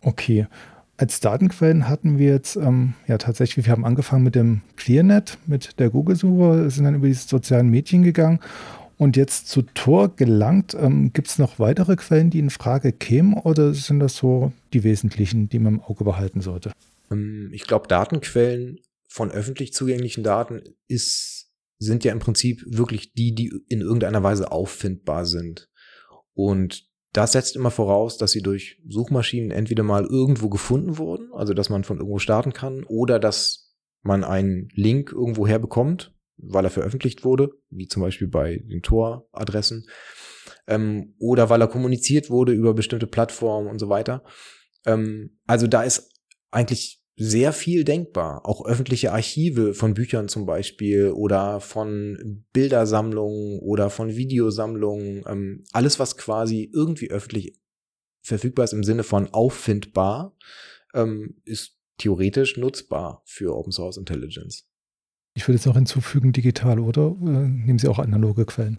[0.00, 0.46] Okay.
[0.96, 5.78] Als Datenquellen hatten wir jetzt ähm, ja tatsächlich, wir haben angefangen mit dem ClearNet, mit
[5.78, 8.40] der Google-Suche, sind dann über die sozialen Medien gegangen
[9.00, 13.32] und jetzt zu Tor gelangt, ähm, gibt es noch weitere Quellen, die in Frage kämen
[13.32, 16.70] oder sind das so die wesentlichen, die man im Auge behalten sollte?
[17.10, 23.34] Ähm, ich glaube, Datenquellen von öffentlich zugänglichen Daten ist, sind ja im Prinzip wirklich die,
[23.34, 25.70] die in irgendeiner Weise auffindbar sind.
[26.34, 26.84] Und
[27.14, 31.70] das setzt immer voraus, dass sie durch Suchmaschinen entweder mal irgendwo gefunden wurden, also dass
[31.70, 37.24] man von irgendwo starten kann, oder dass man einen Link irgendwo herbekommt, weil er veröffentlicht
[37.24, 39.86] wurde, wie zum Beispiel bei den Tor-Adressen,
[40.66, 44.24] ähm, oder weil er kommuniziert wurde über bestimmte Plattformen und so weiter.
[44.86, 46.12] Ähm, also da ist
[46.50, 48.46] eigentlich sehr viel denkbar.
[48.46, 55.24] Auch öffentliche Archive von Büchern zum Beispiel oder von Bildersammlungen oder von Videosammlungen.
[55.26, 57.58] Ähm, alles, was quasi irgendwie öffentlich
[58.22, 60.34] verfügbar ist im Sinne von auffindbar,
[60.94, 64.69] ähm, ist theoretisch nutzbar für Open Source Intelligence.
[65.34, 67.16] Ich würde jetzt auch hinzufügen, digital, oder?
[67.20, 68.78] Äh, nehmen Sie auch analoge Quellen?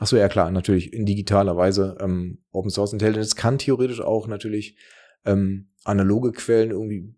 [0.00, 1.96] Ach so, ja klar, natürlich in digitaler Weise.
[2.00, 4.78] Ähm, Open Source Intelligence kann theoretisch auch natürlich
[5.24, 7.14] ähm, analoge Quellen irgendwie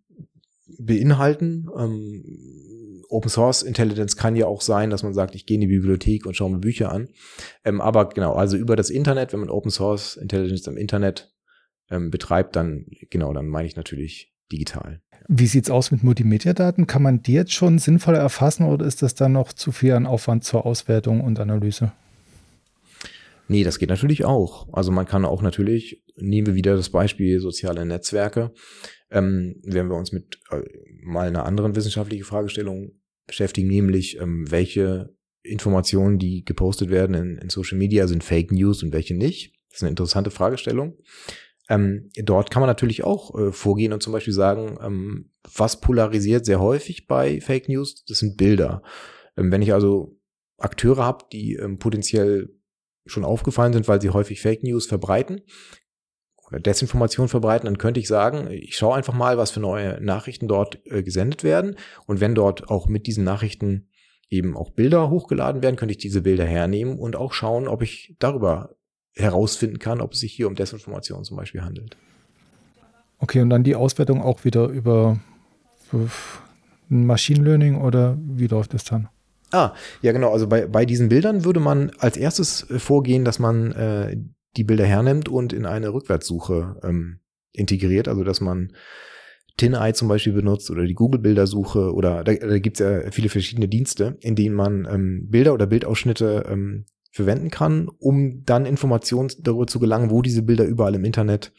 [0.79, 1.69] beinhalten.
[1.77, 5.69] Ähm, Open Source Intelligence kann ja auch sein, dass man sagt, ich gehe in die
[5.69, 7.09] Bibliothek und schaue mir Bücher an.
[7.65, 11.33] Ähm, aber genau, also über das Internet, wenn man Open Source Intelligence im Internet
[11.91, 15.01] ähm, betreibt, dann genau, dann meine ich natürlich digital.
[15.29, 16.87] Wie sieht es aus mit Multimedia-Daten?
[16.87, 20.07] Kann man die jetzt schon sinnvoll erfassen oder ist das dann noch zu viel an
[20.07, 21.93] Aufwand zur Auswertung und Analyse?
[23.49, 24.69] Nee, das geht natürlich auch.
[24.73, 28.53] Also man kann auch natürlich, nehmen wir wieder das Beispiel soziale Netzwerke,
[29.11, 30.63] ähm, wenn wir uns mit äh,
[31.03, 32.93] mal einer anderen wissenschaftlichen Fragestellung
[33.27, 38.83] beschäftigen, nämlich ähm, welche Informationen, die gepostet werden in, in Social Media, sind Fake News
[38.83, 39.53] und welche nicht.
[39.71, 40.97] Das ist eine interessante Fragestellung.
[41.69, 46.47] Ähm, dort kann man natürlich auch äh, vorgehen und zum Beispiel sagen, ähm, was polarisiert
[46.47, 48.83] sehr häufig bei Fake News, das sind Bilder.
[49.37, 50.19] Ähm, wenn ich also
[50.59, 52.51] Akteure habe, die ähm, potenziell
[53.05, 55.43] schon aufgefallen sind, weil sie häufig Fake News verbreiten
[56.49, 60.49] oder Desinformation verbreiten, dann könnte ich sagen, ich schaue einfach mal, was für neue Nachrichten
[60.49, 61.77] dort äh, gesendet werden.
[62.07, 63.89] Und wenn dort auch mit diesen Nachrichten
[64.29, 68.17] eben auch Bilder hochgeladen werden, könnte ich diese Bilder hernehmen und auch schauen, ob ich
[68.19, 68.76] darüber
[69.17, 71.97] herausfinden kann, ob es sich hier um Desinformation zum Beispiel handelt.
[73.19, 75.19] Okay, und dann die Auswertung auch wieder über
[76.89, 79.09] Machine Learning oder wie läuft das dann?
[79.53, 80.33] Ah, ja genau.
[80.33, 84.17] Also bei, bei diesen Bildern würde man als erstes äh, vorgehen, dass man äh,
[84.57, 87.21] die Bilder hernimmt und in eine Rückwärtssuche ähm,
[87.53, 88.09] integriert.
[88.09, 88.73] Also dass man
[89.57, 93.69] TinEye zum Beispiel benutzt oder die Google-Bildersuche oder da, da gibt es ja viele verschiedene
[93.69, 96.85] Dienste, in denen man ähm, Bilder oder Bildausschnitte ähm,
[97.17, 101.53] verwenden kann, um dann Informationen darüber zu gelangen, wo diese Bilder überall im Internet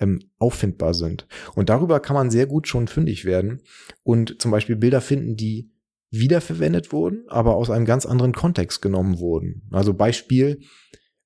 [0.00, 1.28] ähm, auffindbar sind.
[1.54, 3.62] Und darüber kann man sehr gut schon fündig werden
[4.02, 5.70] und zum Beispiel Bilder finden, die
[6.10, 9.62] wiederverwendet wurden, aber aus einem ganz anderen Kontext genommen wurden.
[9.70, 10.60] Also Beispiel,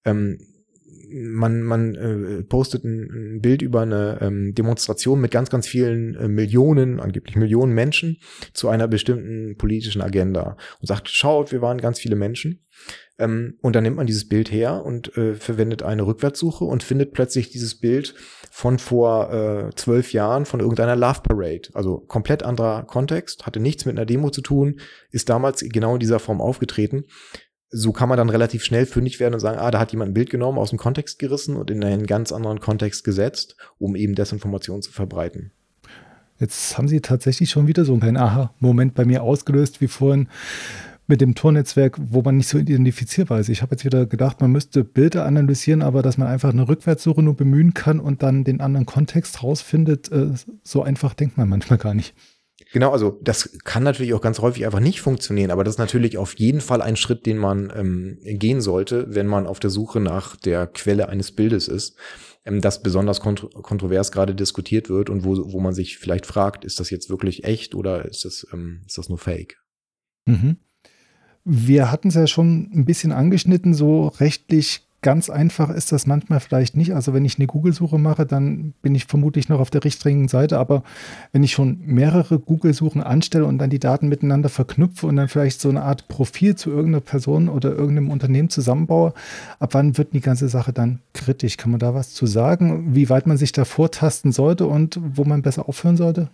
[0.05, 0.39] ähm,
[1.11, 6.15] man, man äh, postet ein, ein Bild über eine ähm, Demonstration mit ganz, ganz vielen
[6.15, 8.19] äh, Millionen, angeblich Millionen Menschen
[8.53, 12.65] zu einer bestimmten politischen Agenda und sagt, schaut, wir waren ganz viele Menschen.
[13.19, 17.13] Ähm, und dann nimmt man dieses Bild her und äh, verwendet eine Rückwärtssuche und findet
[17.13, 18.15] plötzlich dieses Bild
[18.51, 21.69] von vor äh, zwölf Jahren von irgendeiner Love Parade.
[21.75, 26.01] Also komplett anderer Kontext, hatte nichts mit einer Demo zu tun, ist damals genau in
[26.01, 27.05] dieser Form aufgetreten.
[27.71, 30.15] So kann man dann relativ schnell fündig werden und sagen, ah, da hat jemand ein
[30.15, 34.15] Bild genommen, aus dem Kontext gerissen und in einen ganz anderen Kontext gesetzt, um eben
[34.15, 35.53] Desinformation zu verbreiten.
[36.39, 40.29] Jetzt haben Sie tatsächlich schon wieder so einen Aha-Moment bei mir ausgelöst, wie vorhin
[41.09, 43.49] mit dem Tornetzwerk, wo man nicht so identifizierbar ist.
[43.49, 47.23] Ich habe jetzt wieder gedacht, man müsste Bilder analysieren, aber dass man einfach eine Rückwärtssuche
[47.23, 51.79] nur bemühen kann und dann den anderen Kontext rausfindet, äh, so einfach denkt man manchmal
[51.79, 52.15] gar nicht.
[52.73, 56.19] Genau, also das kann natürlich auch ganz häufig einfach nicht funktionieren, aber das ist natürlich
[56.19, 60.01] auf jeden Fall ein Schritt, den man ähm, gehen sollte, wenn man auf der Suche
[60.01, 61.97] nach der Quelle eines Bildes ist,
[62.45, 66.65] ähm, das besonders kontro kontrovers gerade diskutiert wird und wo, wo man sich vielleicht fragt,
[66.65, 69.63] ist das jetzt wirklich echt oder ist das, ähm, ist das nur Fake?
[70.27, 70.57] Mhm.
[71.45, 76.41] Wir hatten es ja schon ein bisschen angeschnitten, so rechtlich ganz einfach ist das manchmal
[76.41, 76.95] vielleicht nicht.
[76.95, 80.59] Also wenn ich eine Google-Suche mache, dann bin ich vermutlich noch auf der richtigen Seite.
[80.59, 80.83] Aber
[81.33, 85.61] wenn ich schon mehrere Google-Suchen anstelle und dann die Daten miteinander verknüpfe und dann vielleicht
[85.61, 89.15] so eine Art Profil zu irgendeiner Person oder irgendeinem Unternehmen zusammenbaue,
[89.61, 91.57] ab wann wird die ganze Sache dann kritisch?
[91.57, 92.95] Kann man da was zu sagen?
[92.95, 96.29] Wie weit man sich da vortasten sollte und wo man besser aufhören sollte?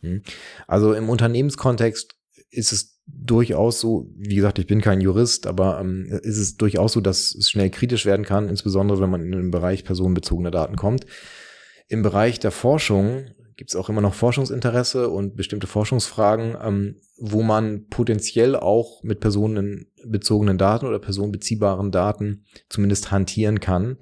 [0.00, 0.22] Hm.
[0.66, 2.16] Also im Unternehmenskontext
[2.50, 6.92] ist es durchaus so, wie gesagt, ich bin kein Jurist, aber ähm, ist es durchaus
[6.92, 10.76] so, dass es schnell kritisch werden kann, insbesondere wenn man in den Bereich personenbezogener Daten
[10.76, 11.06] kommt.
[11.88, 17.42] Im Bereich der Forschung gibt es auch immer noch Forschungsinteresse und bestimmte Forschungsfragen, ähm, wo
[17.42, 23.96] man potenziell auch mit personenbezogenen Daten oder personenbeziehbaren Daten zumindest hantieren kann.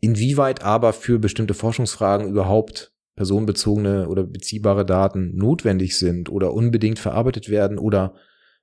[0.00, 7.48] Inwieweit aber für bestimmte Forschungsfragen überhaupt personenbezogene oder beziehbare Daten notwendig sind oder unbedingt verarbeitet
[7.48, 8.14] werden oder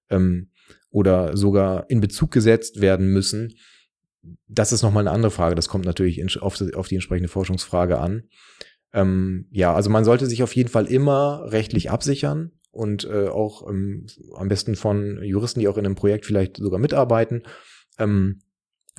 [0.10, 0.50] ähm,
[0.90, 3.56] oder sogar in Bezug gesetzt werden müssen,
[4.48, 5.56] das ist nochmal eine andere Frage.
[5.56, 8.24] Das kommt natürlich auf, die entsprechende Forschungsfrage an.
[8.94, 13.68] Ähm, ja, also man sollte sich auf jeden Fall immer rechtlich absichern und äh, auch
[13.70, 17.44] ähm, am besten von Juristen, die auch in einem Projekt vielleicht sogar mitarbeiten
[17.98, 18.42] ähm,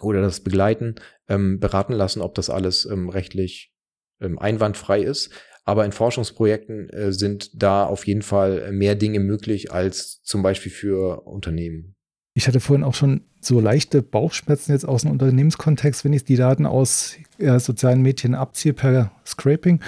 [0.00, 0.96] oder das begleiten,
[1.28, 3.73] ähm, beraten lassen, ob das alles ähm, rechtlich
[4.20, 5.30] ähm, einwandfrei ist.
[5.64, 10.70] Aber in Forschungsprojekten äh, sind da auf jeden Fall mehr Dinge möglich als zum Beispiel
[10.70, 11.94] für Unternehmen.
[12.36, 16.34] Ich hatte vorhin auch schon so leichte Bauchschmerzen jetzt aus dem Unternehmenskontext, wenn ich die
[16.34, 19.80] Daten aus äh, sozialen Medien abziehe per Scraping.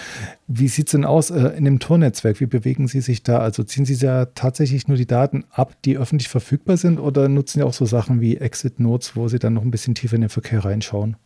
[0.47, 2.39] Wie sieht es denn aus äh, in dem Tornetzwerk?
[2.41, 3.39] Wie bewegen Sie sich da?
[3.39, 7.59] Also ziehen Sie ja tatsächlich nur die Daten ab, die öffentlich verfügbar sind oder nutzen
[7.59, 10.21] Sie auch so Sachen wie Exit Notes, wo Sie dann noch ein bisschen tiefer in
[10.21, 11.17] den Verkehr reinschauen?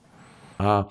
[0.57, 0.89] Ah,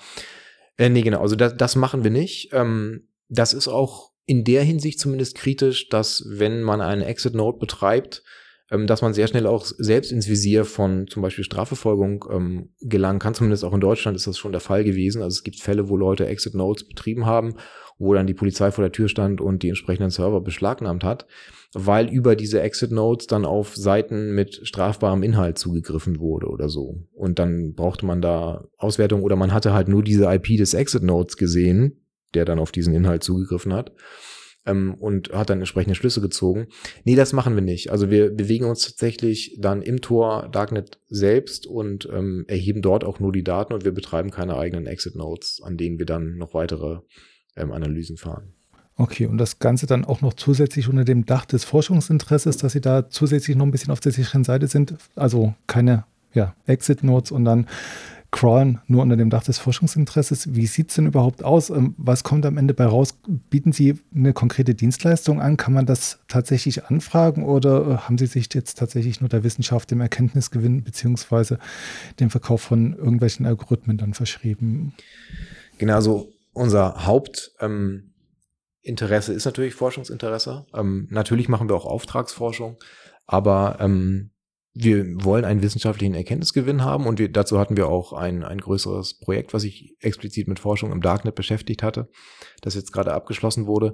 [0.80, 1.22] äh, nee, genau.
[1.22, 2.50] Also das, das machen wir nicht.
[2.54, 7.60] Ähm, das ist auch in der Hinsicht zumindest kritisch, dass wenn man einen Exit Node
[7.60, 8.24] betreibt,
[8.72, 13.20] ähm, dass man sehr schnell auch selbst ins Visier von zum Beispiel Strafverfolgung ähm, gelangen
[13.20, 13.36] kann.
[13.36, 15.22] Zumindest auch in Deutschland ist das schon der Fall gewesen.
[15.22, 17.56] Also es gibt Fälle, wo Leute Exit Nodes betrieben haben
[17.99, 21.28] wo dann die Polizei vor der Tür stand und die entsprechenden Server beschlagnahmt hat,
[21.74, 27.03] weil über diese Exit Notes dann auf Seiten mit strafbarem Inhalt zugegriffen wurde oder so.
[27.13, 31.03] Und dann brauchte man da Auswertung oder man hatte halt nur diese IP des Exit
[31.03, 33.91] Notes gesehen, der dann auf diesen Inhalt zugegriffen hat
[34.65, 36.67] ähm, und hat dann entsprechende Schlüsse gezogen.
[37.03, 37.91] Nee, das machen wir nicht.
[37.91, 43.20] Also wir bewegen uns tatsächlich dann im Tor Darknet selbst und ähm, erheben dort auch
[43.20, 46.53] nur die Daten und wir betreiben keine eigenen Exit Nodes, an denen wir dann noch
[46.53, 46.99] weitere
[47.55, 48.53] ähm, Analysen fahren.
[49.00, 52.82] Okay, und das Ganze dann auch noch zusätzlich unter dem Dach des Forschungsinteresses, dass Sie
[52.82, 54.95] da zusätzlich noch ein bisschen auf der sicheren Seite sind.
[55.16, 57.66] Also keine ja, Exit Notes und dann
[58.32, 60.54] crawlen nur unter dem Dach des Forschungsinteresses.
[60.54, 61.70] Wie sieht es denn überhaupt aus?
[61.70, 63.18] Ähm, was kommt am Ende bei raus?
[63.50, 65.56] Bieten Sie eine konkrete Dienstleistung an?
[65.56, 69.91] Kann man das tatsächlich anfragen oder äh, haben Sie sich jetzt tatsächlich nur der Wissenschaft,
[69.91, 71.58] dem Erkenntnisgewinn beziehungsweise
[72.20, 74.91] dem Verkauf von irgendwelchen Algorithmen dann verschrieben?
[75.78, 78.09] Genau, also unser Hauptinteresse ähm,
[78.82, 80.65] ist natürlich Forschungsinteresse.
[80.73, 82.77] Ähm, natürlich machen wir auch Auftragsforschung,
[83.25, 84.32] aber ähm,
[84.73, 89.19] wir wollen einen wissenschaftlichen Erkenntnisgewinn haben und wir, dazu hatten wir auch ein, ein größeres
[89.19, 92.09] Projekt, was sich explizit mit Forschung im Darknet beschäftigt hatte,
[92.61, 93.93] das jetzt gerade abgeschlossen wurde.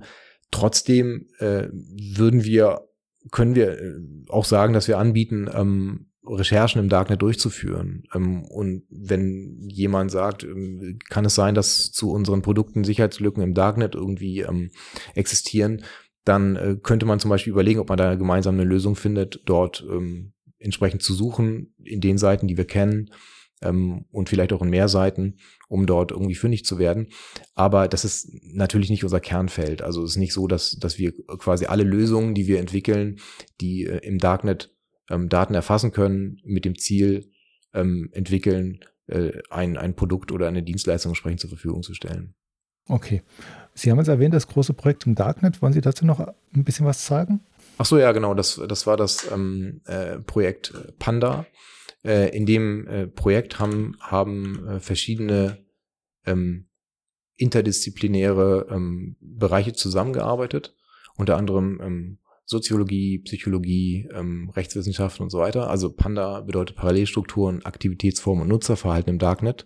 [0.52, 2.88] Trotzdem äh, würden wir,
[3.32, 3.94] können wir äh,
[4.30, 8.04] auch sagen, dass wir anbieten, ähm, Recherchen im Darknet durchzuführen.
[8.14, 13.54] Ähm, und wenn jemand sagt, ähm, kann es sein, dass zu unseren Produkten Sicherheitslücken im
[13.54, 14.72] Darknet irgendwie ähm,
[15.14, 15.84] existieren,
[16.24, 19.86] dann äh, könnte man zum Beispiel überlegen, ob man da gemeinsam eine Lösung findet, dort
[20.58, 23.12] entsprechend zu suchen in den Seiten, die wir kennen
[23.62, 25.38] und vielleicht auch in mehr Seiten,
[25.70, 27.08] um dort irgendwie fündig zu werden.
[27.56, 29.82] Aber das ist natürlich nicht unser Kernfeld.
[29.82, 33.18] Also es ist nicht so, dass, dass wir quasi alle Lösungen, die wir entwickeln,
[33.62, 34.75] die äh, im Darknet
[35.10, 37.32] ähm, Daten erfassen können, mit dem Ziel
[37.74, 42.36] ähm, entwickeln, äh, ein, ein Produkt oder eine Dienstleistung entsprechend zur Verfügung zu stellen.
[42.88, 43.24] Okay.
[43.74, 45.62] Sie haben jetzt erwähnt, das große Projekt im Darknet.
[45.62, 47.42] Wollen Sie dazu noch ein bisschen was sagen?
[47.78, 48.34] Ach so, ja, genau.
[48.34, 51.46] Das, das war das ähm, äh, Projekt Panda.
[52.04, 55.66] Äh, in dem äh, Projekt haben, haben äh, verschiedene
[56.26, 56.68] ähm,
[57.38, 60.76] interdisziplinäre ähm, Bereiche zusammengearbeitet.
[61.16, 65.70] Unter anderem ähm, Soziologie, Psychologie, ähm, Rechtswissenschaften und so weiter.
[65.70, 69.66] Also Panda bedeutet Parallelstrukturen, Aktivitätsformen und Nutzerverhalten im Darknet.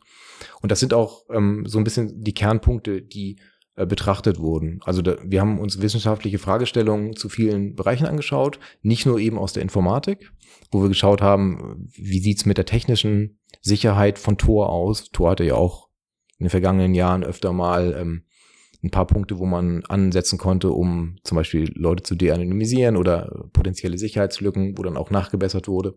[0.62, 3.38] Und das sind auch ähm, so ein bisschen die Kernpunkte, die
[3.76, 4.80] äh, betrachtet wurden.
[4.84, 9.54] Also da, wir haben uns wissenschaftliche Fragestellungen zu vielen Bereichen angeschaut, nicht nur eben aus
[9.54, 10.32] der Informatik,
[10.72, 15.10] wo wir geschaut haben, wie sieht's mit der technischen Sicherheit von Tor aus.
[15.12, 15.90] Tor hatte ja auch
[16.38, 18.24] in den vergangenen Jahren öfter mal ähm,
[18.84, 23.98] ein paar Punkte, wo man ansetzen konnte, um zum Beispiel Leute zu de-anonymisieren oder potenzielle
[23.98, 25.96] Sicherheitslücken, wo dann auch nachgebessert wurde.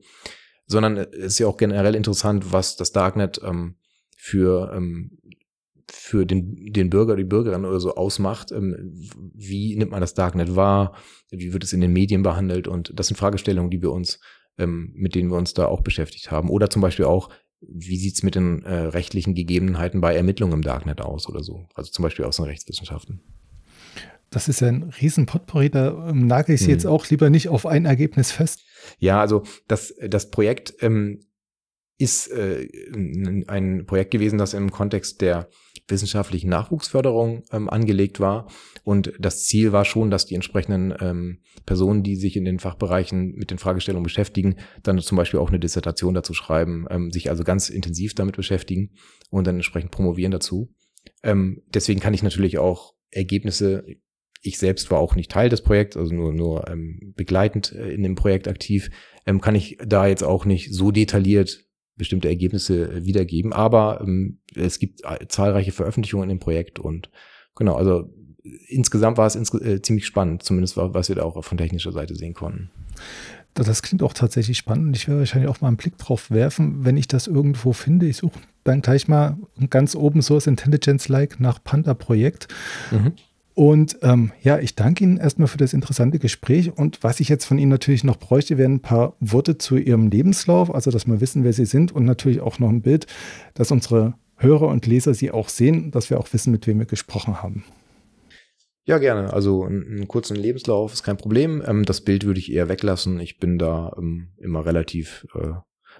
[0.66, 3.76] Sondern es ist ja auch generell interessant, was das Darknet ähm,
[4.16, 5.18] für ähm,
[5.93, 8.51] für den, den Bürger, die Bürgerin oder so ausmacht.
[8.51, 8.95] Ähm,
[9.35, 10.97] wie nimmt man das Darknet wahr?
[11.30, 12.66] Wie wird es in den Medien behandelt?
[12.66, 14.18] Und das sind Fragestellungen, die wir uns,
[14.57, 16.49] ähm, mit denen wir uns da auch beschäftigt haben.
[16.49, 17.28] Oder zum Beispiel auch,
[17.68, 21.66] wie sieht's mit den äh, rechtlichen Gegebenheiten bei Ermittlungen im Darknet aus oder so?
[21.74, 23.20] Also zum Beispiel aus den Rechtswissenschaften.
[24.30, 26.72] Das ist ja ein riesen Potpourri, da ähm, nagel ich Sie hm.
[26.72, 28.62] jetzt auch lieber nicht auf ein Ergebnis fest.
[28.98, 31.20] Ja, also das, das Projekt ähm,
[32.03, 32.66] ist äh,
[33.46, 35.48] ein Projekt gewesen, das im Kontext der
[35.86, 38.50] wissenschaftlichen Nachwuchsförderung ähm, angelegt war.
[38.82, 43.36] Und das Ziel war schon, dass die entsprechenden ähm, Personen, die sich in den Fachbereichen
[43.36, 47.44] mit den Fragestellungen beschäftigen, dann zum Beispiel auch eine Dissertation dazu schreiben, ähm, sich also
[47.44, 48.90] ganz intensiv damit beschäftigen
[49.30, 50.74] und dann entsprechend promovieren dazu.
[51.22, 53.84] Ähm, deswegen kann ich natürlich auch Ergebnisse
[54.44, 58.03] ich selbst war auch nicht Teil des Projekts, also nur, nur ähm, begleitend äh, in
[58.03, 58.90] dem Projekt aktiv,
[59.24, 61.64] ähm, kann ich da jetzt auch nicht so detailliert
[61.97, 63.53] bestimmte Ergebnisse äh, wiedergeben.
[63.53, 67.11] Aber ähm, es gibt äh, zahlreiche Veröffentlichungen in dem Projekt und
[67.55, 68.12] genau, also
[68.68, 72.14] insgesamt war es ins, äh, ziemlich spannend, zumindest was wir da auch von technischer Seite
[72.14, 72.70] sehen konnten.
[73.55, 76.97] Das klingt auch tatsächlich spannend ich werde wahrscheinlich auch mal einen Blick drauf werfen, wenn
[76.97, 78.07] ich das irgendwo finde.
[78.07, 79.36] Ich suche dann gleich mal
[79.70, 82.49] ganz Open Source Intelligence-like nach Panda-Projekt.
[82.90, 83.12] Mhm.
[83.55, 86.72] Und ähm, ja, ich danke Ihnen erstmal für das interessante Gespräch.
[86.76, 90.09] Und was ich jetzt von Ihnen natürlich noch bräuchte, wären ein paar Worte zu Ihrem
[90.09, 93.07] Lebenslauf, also dass wir wissen, wer Sie sind und natürlich auch noch ein Bild,
[93.55, 96.86] dass unsere Hörer und Leser Sie auch sehen, dass wir auch wissen, mit wem wir
[96.86, 97.64] gesprochen haben.
[98.84, 99.32] Ja, gerne.
[99.32, 101.62] Also einen kurzen Lebenslauf ist kein Problem.
[101.64, 103.20] Ähm, das Bild würde ich eher weglassen.
[103.20, 105.53] Ich bin da ähm, immer relativ äh,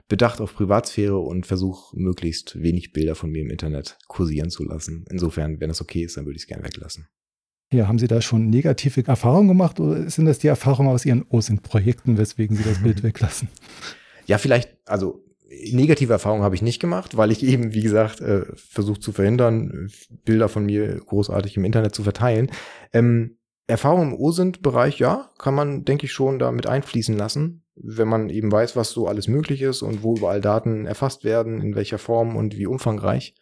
[0.09, 5.05] bedacht auf Privatsphäre und versuche möglichst wenig Bilder von mir im Internet kursieren zu lassen.
[5.11, 7.07] Insofern, wenn es okay ist, dann würde ich es gerne weglassen.
[7.73, 11.25] Ja, haben Sie da schon negative Erfahrungen gemacht oder sind das die Erfahrungen aus Ihren
[11.29, 13.49] OSINT-Projekten, weswegen Sie das Bild weglassen?
[14.27, 15.25] Ja, vielleicht, also
[15.73, 19.91] negative Erfahrungen habe ich nicht gemacht, weil ich eben, wie gesagt, äh, versucht zu verhindern,
[20.25, 22.51] Bilder von mir großartig im Internet zu verteilen.
[22.93, 28.09] Ähm, Erfahrungen im OSINT-Bereich, ja, kann man, denke ich, schon da mit einfließen lassen, wenn
[28.09, 31.75] man eben weiß, was so alles möglich ist und wo überall Daten erfasst werden, in
[31.75, 33.35] welcher Form und wie umfangreich.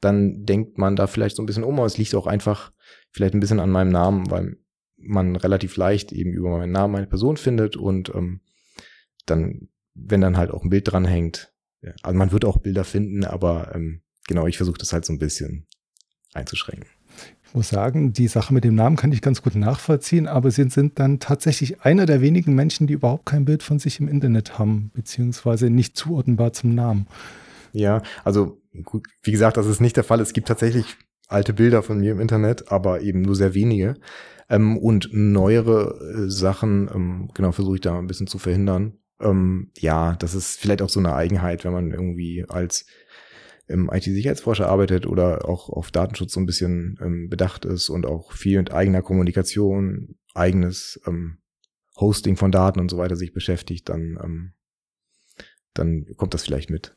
[0.00, 2.72] Dann denkt man da vielleicht so ein bisschen um, aber es liegt auch einfach
[3.10, 4.56] vielleicht ein bisschen an meinem Namen, weil
[4.96, 8.40] man relativ leicht eben über meinen Namen eine Person findet und ähm,
[9.26, 11.52] dann, wenn dann halt auch ein Bild dranhängt,
[12.02, 15.18] also man wird auch Bilder finden, aber ähm, genau, ich versuche das halt so ein
[15.18, 15.66] bisschen
[16.34, 16.88] einzuschränken.
[17.44, 20.68] Ich muss sagen, die Sache mit dem Namen kann ich ganz gut nachvollziehen, aber Sie
[20.68, 24.58] sind dann tatsächlich einer der wenigen Menschen, die überhaupt kein Bild von sich im Internet
[24.58, 27.06] haben, beziehungsweise nicht zuordnenbar zum Namen.
[27.72, 30.20] Ja, also gut, wie gesagt, das ist nicht der Fall.
[30.20, 33.94] Es gibt tatsächlich alte Bilder von mir im Internet, aber eben nur sehr wenige.
[34.48, 38.98] Ähm, und neuere äh, Sachen, ähm, genau, versuche ich da ein bisschen zu verhindern.
[39.20, 42.86] Ähm, ja, das ist vielleicht auch so eine Eigenheit, wenn man irgendwie als
[43.68, 48.32] ähm, IT-Sicherheitsforscher arbeitet oder auch auf Datenschutz so ein bisschen ähm, bedacht ist und auch
[48.32, 51.38] viel mit eigener Kommunikation, eigenes ähm,
[51.98, 54.52] Hosting von Daten und so weiter sich beschäftigt, dann ähm,
[55.78, 56.96] dann kommt das vielleicht mit.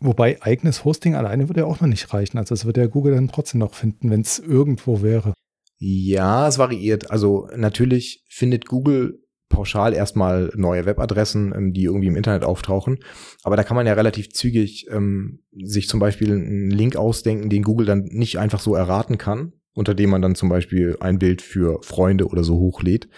[0.00, 2.38] Wobei eigenes Hosting alleine würde ja auch noch nicht reichen.
[2.38, 5.34] Also es würde ja Google dann trotzdem noch finden, wenn es irgendwo wäre.
[5.78, 7.10] Ja, es variiert.
[7.10, 12.98] Also natürlich findet Google pauschal erstmal neue Webadressen, ähm, die irgendwie im Internet auftauchen.
[13.42, 17.62] Aber da kann man ja relativ zügig ähm, sich zum Beispiel einen Link ausdenken, den
[17.62, 21.42] Google dann nicht einfach so erraten kann, unter dem man dann zum Beispiel ein Bild
[21.42, 23.08] für Freunde oder so hochlädt.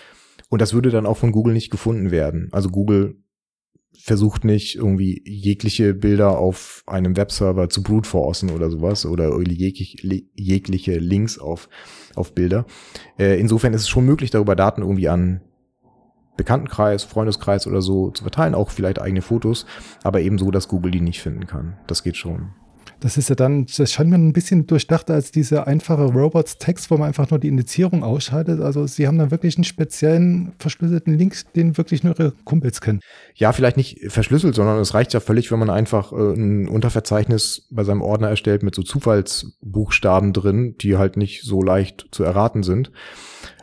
[0.49, 2.49] Und das würde dann auch von Google nicht gefunden werden.
[2.53, 3.17] Also Google
[3.99, 10.99] versucht nicht irgendwie jegliche Bilder auf einem Webserver zu brute forcen oder sowas oder jegliche
[10.99, 11.69] Links auf,
[12.15, 12.67] auf Bilder.
[13.19, 15.43] Äh, insofern ist es schon möglich, darüber Daten irgendwie an
[16.37, 19.67] Bekanntenkreis, Freundeskreis oder so zu verteilen, auch vielleicht eigene Fotos,
[20.03, 21.77] aber eben so, dass Google die nicht finden kann.
[21.87, 22.53] Das geht schon.
[23.01, 26.99] Das ist ja dann, das scheint mir ein bisschen durchdachter als diese einfache Robots-Text, wo
[26.99, 28.61] man einfach nur die Indizierung ausschaltet.
[28.61, 33.01] Also sie haben dann wirklich einen speziellen verschlüsselten Link, den wirklich nur ihre Kumpels kennen.
[33.35, 37.67] Ja, vielleicht nicht verschlüsselt, sondern es reicht ja völlig, wenn man einfach äh, ein Unterverzeichnis
[37.71, 42.63] bei seinem Ordner erstellt mit so Zufallsbuchstaben drin, die halt nicht so leicht zu erraten
[42.63, 42.91] sind.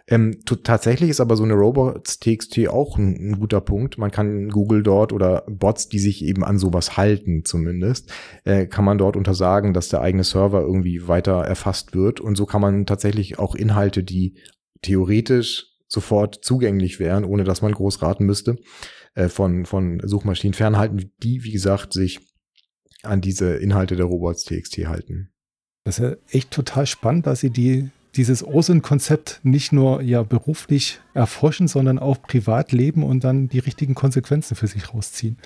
[0.10, 3.98] Ähm, tatsächlich ist aber so eine Robots.txt auch ein, ein, guter Punkt.
[3.98, 8.12] Man kann Google dort oder Bots, die sich eben an sowas halten zumindest,
[8.46, 12.22] äh, kann man dort untersagen, dass der eigene Server irgendwie weiter erfasst wird.
[12.22, 14.38] Und so kann man tatsächlich auch Inhalte, die
[14.82, 18.56] theoretisch sofort zugänglich wären, ohne dass man groß raten müsste,
[19.14, 22.20] äh, von, von Suchmaschinen fernhalten, die, wie gesagt, sich
[23.04, 25.34] an diese Inhalte der Robots.txt halten.
[25.84, 31.68] Das ist echt total spannend, dass sie die dieses OSINT-Konzept nicht nur ja beruflich erforschen,
[31.68, 35.38] sondern auch privat leben und dann die richtigen Konsequenzen für sich rausziehen.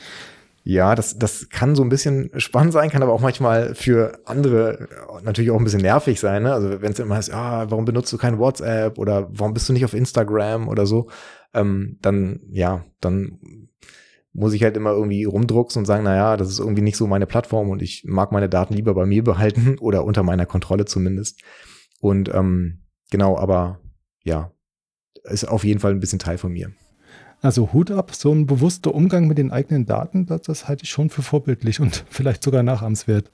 [0.63, 4.87] Ja, das, das kann so ein bisschen spannend sein, kann aber auch manchmal für andere
[5.23, 6.43] natürlich auch ein bisschen nervig sein.
[6.43, 6.53] Ne?
[6.53, 9.73] Also wenn es immer heißt, ah, warum benutzt du kein WhatsApp oder warum bist du
[9.73, 11.09] nicht auf Instagram oder so,
[11.53, 13.39] ähm, dann ja, dann
[14.33, 17.07] muss ich halt immer irgendwie rumdrucksen und sagen, na ja, das ist irgendwie nicht so
[17.07, 20.85] meine Plattform und ich mag meine Daten lieber bei mir behalten oder unter meiner Kontrolle
[20.85, 21.41] zumindest.
[22.01, 22.79] Und ähm,
[23.09, 23.79] genau, aber
[24.23, 24.51] ja,
[25.23, 26.71] ist auf jeden Fall ein bisschen Teil von mir.
[27.41, 30.89] Also Hut ab, so ein bewusster Umgang mit den eigenen Daten, das, das halte ich
[30.89, 33.31] schon für vorbildlich und vielleicht sogar nachahmenswert.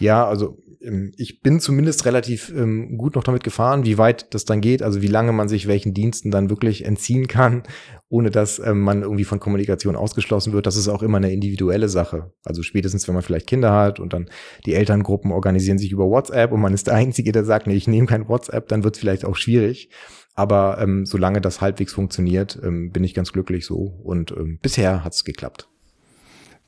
[0.00, 0.58] Ja, also
[0.88, 4.82] ähm, ich bin zumindest relativ ähm, gut noch damit gefahren, wie weit das dann geht,
[4.82, 7.62] also wie lange man sich welchen Diensten dann wirklich entziehen kann,
[8.08, 10.66] ohne dass ähm, man irgendwie von Kommunikation ausgeschlossen wird.
[10.66, 12.32] Das ist auch immer eine individuelle Sache.
[12.44, 14.30] Also spätestens, wenn man vielleicht Kinder hat und dann
[14.66, 17.86] die Elterngruppen organisieren sich über WhatsApp und man ist der Einzige, der sagt, nee, ich
[17.86, 19.90] nehme kein WhatsApp, dann wird es vielleicht auch schwierig.
[20.34, 23.98] Aber ähm, solange das halbwegs funktioniert, ähm, bin ich ganz glücklich so.
[24.04, 25.68] Und ähm, bisher hat es geklappt.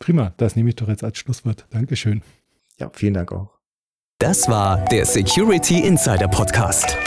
[0.00, 1.66] Prima, das nehme ich doch jetzt als Schlusswort.
[1.70, 2.22] Dankeschön.
[2.78, 3.59] Ja, vielen Dank auch.
[4.20, 6.98] Das war der Security Insider Podcast.